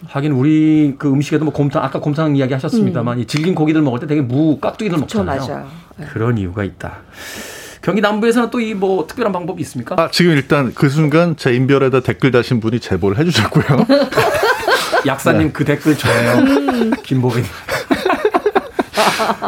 [0.07, 3.21] 하긴 우리 그 음식에도 뭐 곰탕 아까 곰탕 이야기 하셨습니다만 음.
[3.21, 5.47] 이 질긴 고기들 먹을 때 되게 무 깍두기를 그쵸, 먹잖아요.
[5.47, 5.67] 맞아요.
[5.97, 6.05] 네.
[6.11, 6.97] 그런 이유가 있다.
[7.83, 9.95] 경기 남부에서는 또 이 뭐 특별한 방법이 있습니까?
[9.99, 13.85] 아, 지금 일단 그 순간 제 인별에다 댓글 다신 분이 제보를 해주셨고요.
[15.05, 15.53] 약사님 네.
[15.53, 16.31] 그 댓글 저예요.
[16.39, 16.91] 음.
[17.03, 17.43] 김보빈.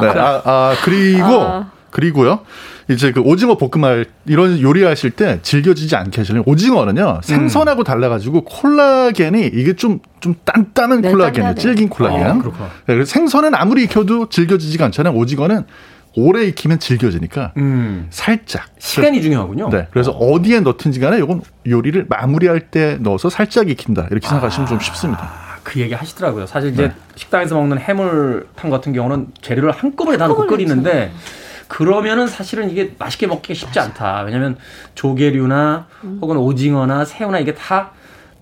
[0.02, 1.72] 네, 아, 아 그리고 아.
[1.92, 2.42] 그리고요.
[2.88, 7.84] 이제 그 오징어 볶음할 이런 요리하실 때 질겨지지 않게 하시려면 오징어는요 생선하고 음.
[7.84, 12.42] 달라가지고 콜라겐이 이게 좀 좀 단단한 네, 콜라겐이 질긴 콜라겐.
[12.42, 15.14] 어, 네, 생선은 아무리 익혀도 질겨지지가 않잖아요.
[15.14, 15.66] 오징어는
[16.16, 18.08] 오래 익히면 질겨지니까 음.
[18.10, 19.70] 살짝 시간이 중요하군요.
[19.70, 20.42] 네, 그래서 어.
[20.42, 24.70] 디에 넣든지 간에 이건 요리를 마무리할 때 넣어서 살짝 익힌다 이렇게 생각하시면 아.
[24.70, 25.32] 좀 쉽습니다.
[25.64, 26.46] 그 얘기 하시더라고요.
[26.46, 26.96] 사실 이제 네.
[27.16, 31.12] 식당에서 먹는 해물탕 같은 경우는 재료를 한꺼번에 다 넣고 끓이는데
[31.68, 34.22] 그러면은 사실은 이게 맛있게 먹기가 쉽지 않다.
[34.22, 34.58] 왜냐하면
[34.94, 36.20] 조개류나 음.
[36.22, 37.92] 혹은 오징어나 새우나 이게 다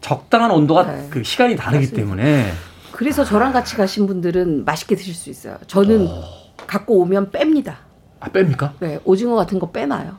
[0.02, 1.08] 적당한 온도가 네.
[1.10, 1.96] 그 시간이 다르기 맞습니다.
[1.96, 2.52] 때문에
[2.92, 5.58] 그래서 저랑 같이 가신 분들은 맛있게 드실 수 있어요.
[5.68, 6.43] 저는 어.
[6.68, 7.76] 갖고 오면 뺍니다.
[8.20, 8.72] 아 뺍니까?
[8.80, 10.16] 네, 오징어 같은 거 빼놔요.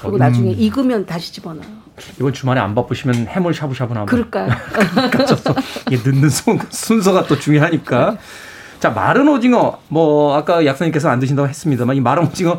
[0.00, 0.18] 그리고 음.
[0.18, 1.88] 나중에 익으면 다시 집어넣어요.
[2.18, 4.50] 이번 주말에 안 바쁘시면 해물 샤브샤브나 그럴까요?
[5.90, 6.28] 이게 넣는
[6.70, 8.16] 순서가 또 중요하니까.
[8.78, 8.80] 네.
[8.80, 9.78] 자, 마른 오징어.
[9.88, 12.58] 뭐, 아까 약사님께서 안 드신다고 했습니다만, 이 마른 오징어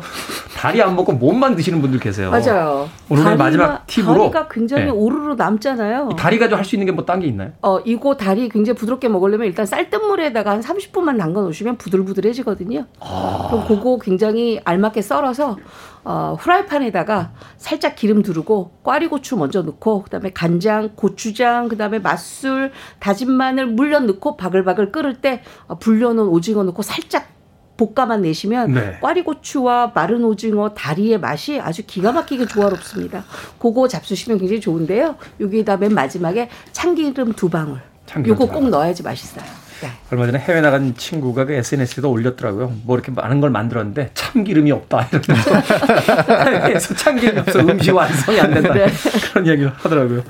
[0.56, 2.30] 다리 안 먹고 몸만 드시는 분들 계세요.
[2.30, 2.88] 맞아요.
[3.08, 4.30] 오늘 마지막 팁으로.
[4.30, 4.90] 다리가 굉장히 네.
[4.90, 6.10] 오르르 남잖아요.
[6.18, 7.52] 다리 가지고 할 수 있는 게 뭐 딴 게 있나요?
[7.62, 12.84] 어, 이거 다리 굉장히 부드럽게 먹으려면 일단 쌀뜨물에다가 한 30분만 담가 놓으시면 부들부들해지거든요.
[13.00, 13.46] 아.
[13.50, 15.56] 그럼 그거 굉장히 알맞게 썰어서
[16.04, 23.66] 어, 프라이팬에다가 살짝 기름 두르고 꽈리고추 먼저 넣고 그다음에 간장, 고추장, 그다음에 맛술, 다진 마늘
[23.66, 27.28] 물엿 넣고 바글바글 끓을 때 어, 불려놓은 오징어 넣고 살짝
[27.76, 28.98] 볶아만 내시면 네.
[29.00, 33.24] 꽈리고추와 마른 오징어 다리의 맛이 아주 기가 막히게 조화롭습니다.
[33.58, 35.16] 그거 잡수시면 굉장히 좋은데요.
[35.40, 37.80] 여기다 맨 마지막에 참기름 두 방울.
[38.04, 39.59] 참기름 요거 꼭 넣어야지 맛있어요.
[39.82, 39.88] 네.
[40.10, 42.72] 얼마 전에 해외 나간 친구가 그 SNS에도 올렸더라고요.
[42.84, 48.86] 뭐 이렇게 많은 걸 만들었는데 참기름이 없다 이러면서 참기름이 없어 음식 완성이 안 된다 네.
[49.32, 50.22] 그런 이야기를 하더라고요.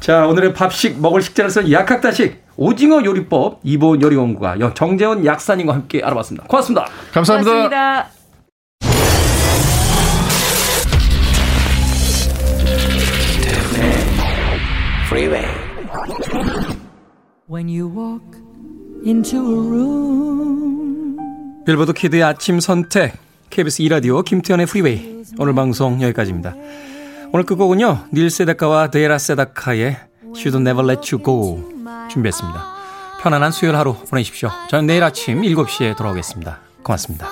[0.00, 6.46] 자 오늘의 밥식 먹을 식재를 쓴 약학다식 오징어 요리법 이보 요리원구가 정재원 약사님과 함께 알아봤습니다.
[6.46, 6.86] 고맙습니다.
[7.12, 7.50] 감사합니다.
[7.50, 8.08] 고맙습니다.
[17.46, 18.43] When you walk.
[21.66, 23.12] Billboard Kid의 아침 선택
[23.50, 26.54] KBS 2라디오 김태훈의 프리웨이 오늘 방송 여기까지입니다.
[27.30, 29.98] 오늘 끝곡은요 Neil Sedaka와 Dara Sedaka의
[30.34, 31.68] Should Never Let You Go
[32.08, 32.64] 준비했습니다.
[33.20, 34.48] 편안한 수요일 하루 보내십시오.
[34.70, 36.60] 저는 내일 아침 7시에 돌아오겠습니다.
[36.82, 37.28] 고맙습니다.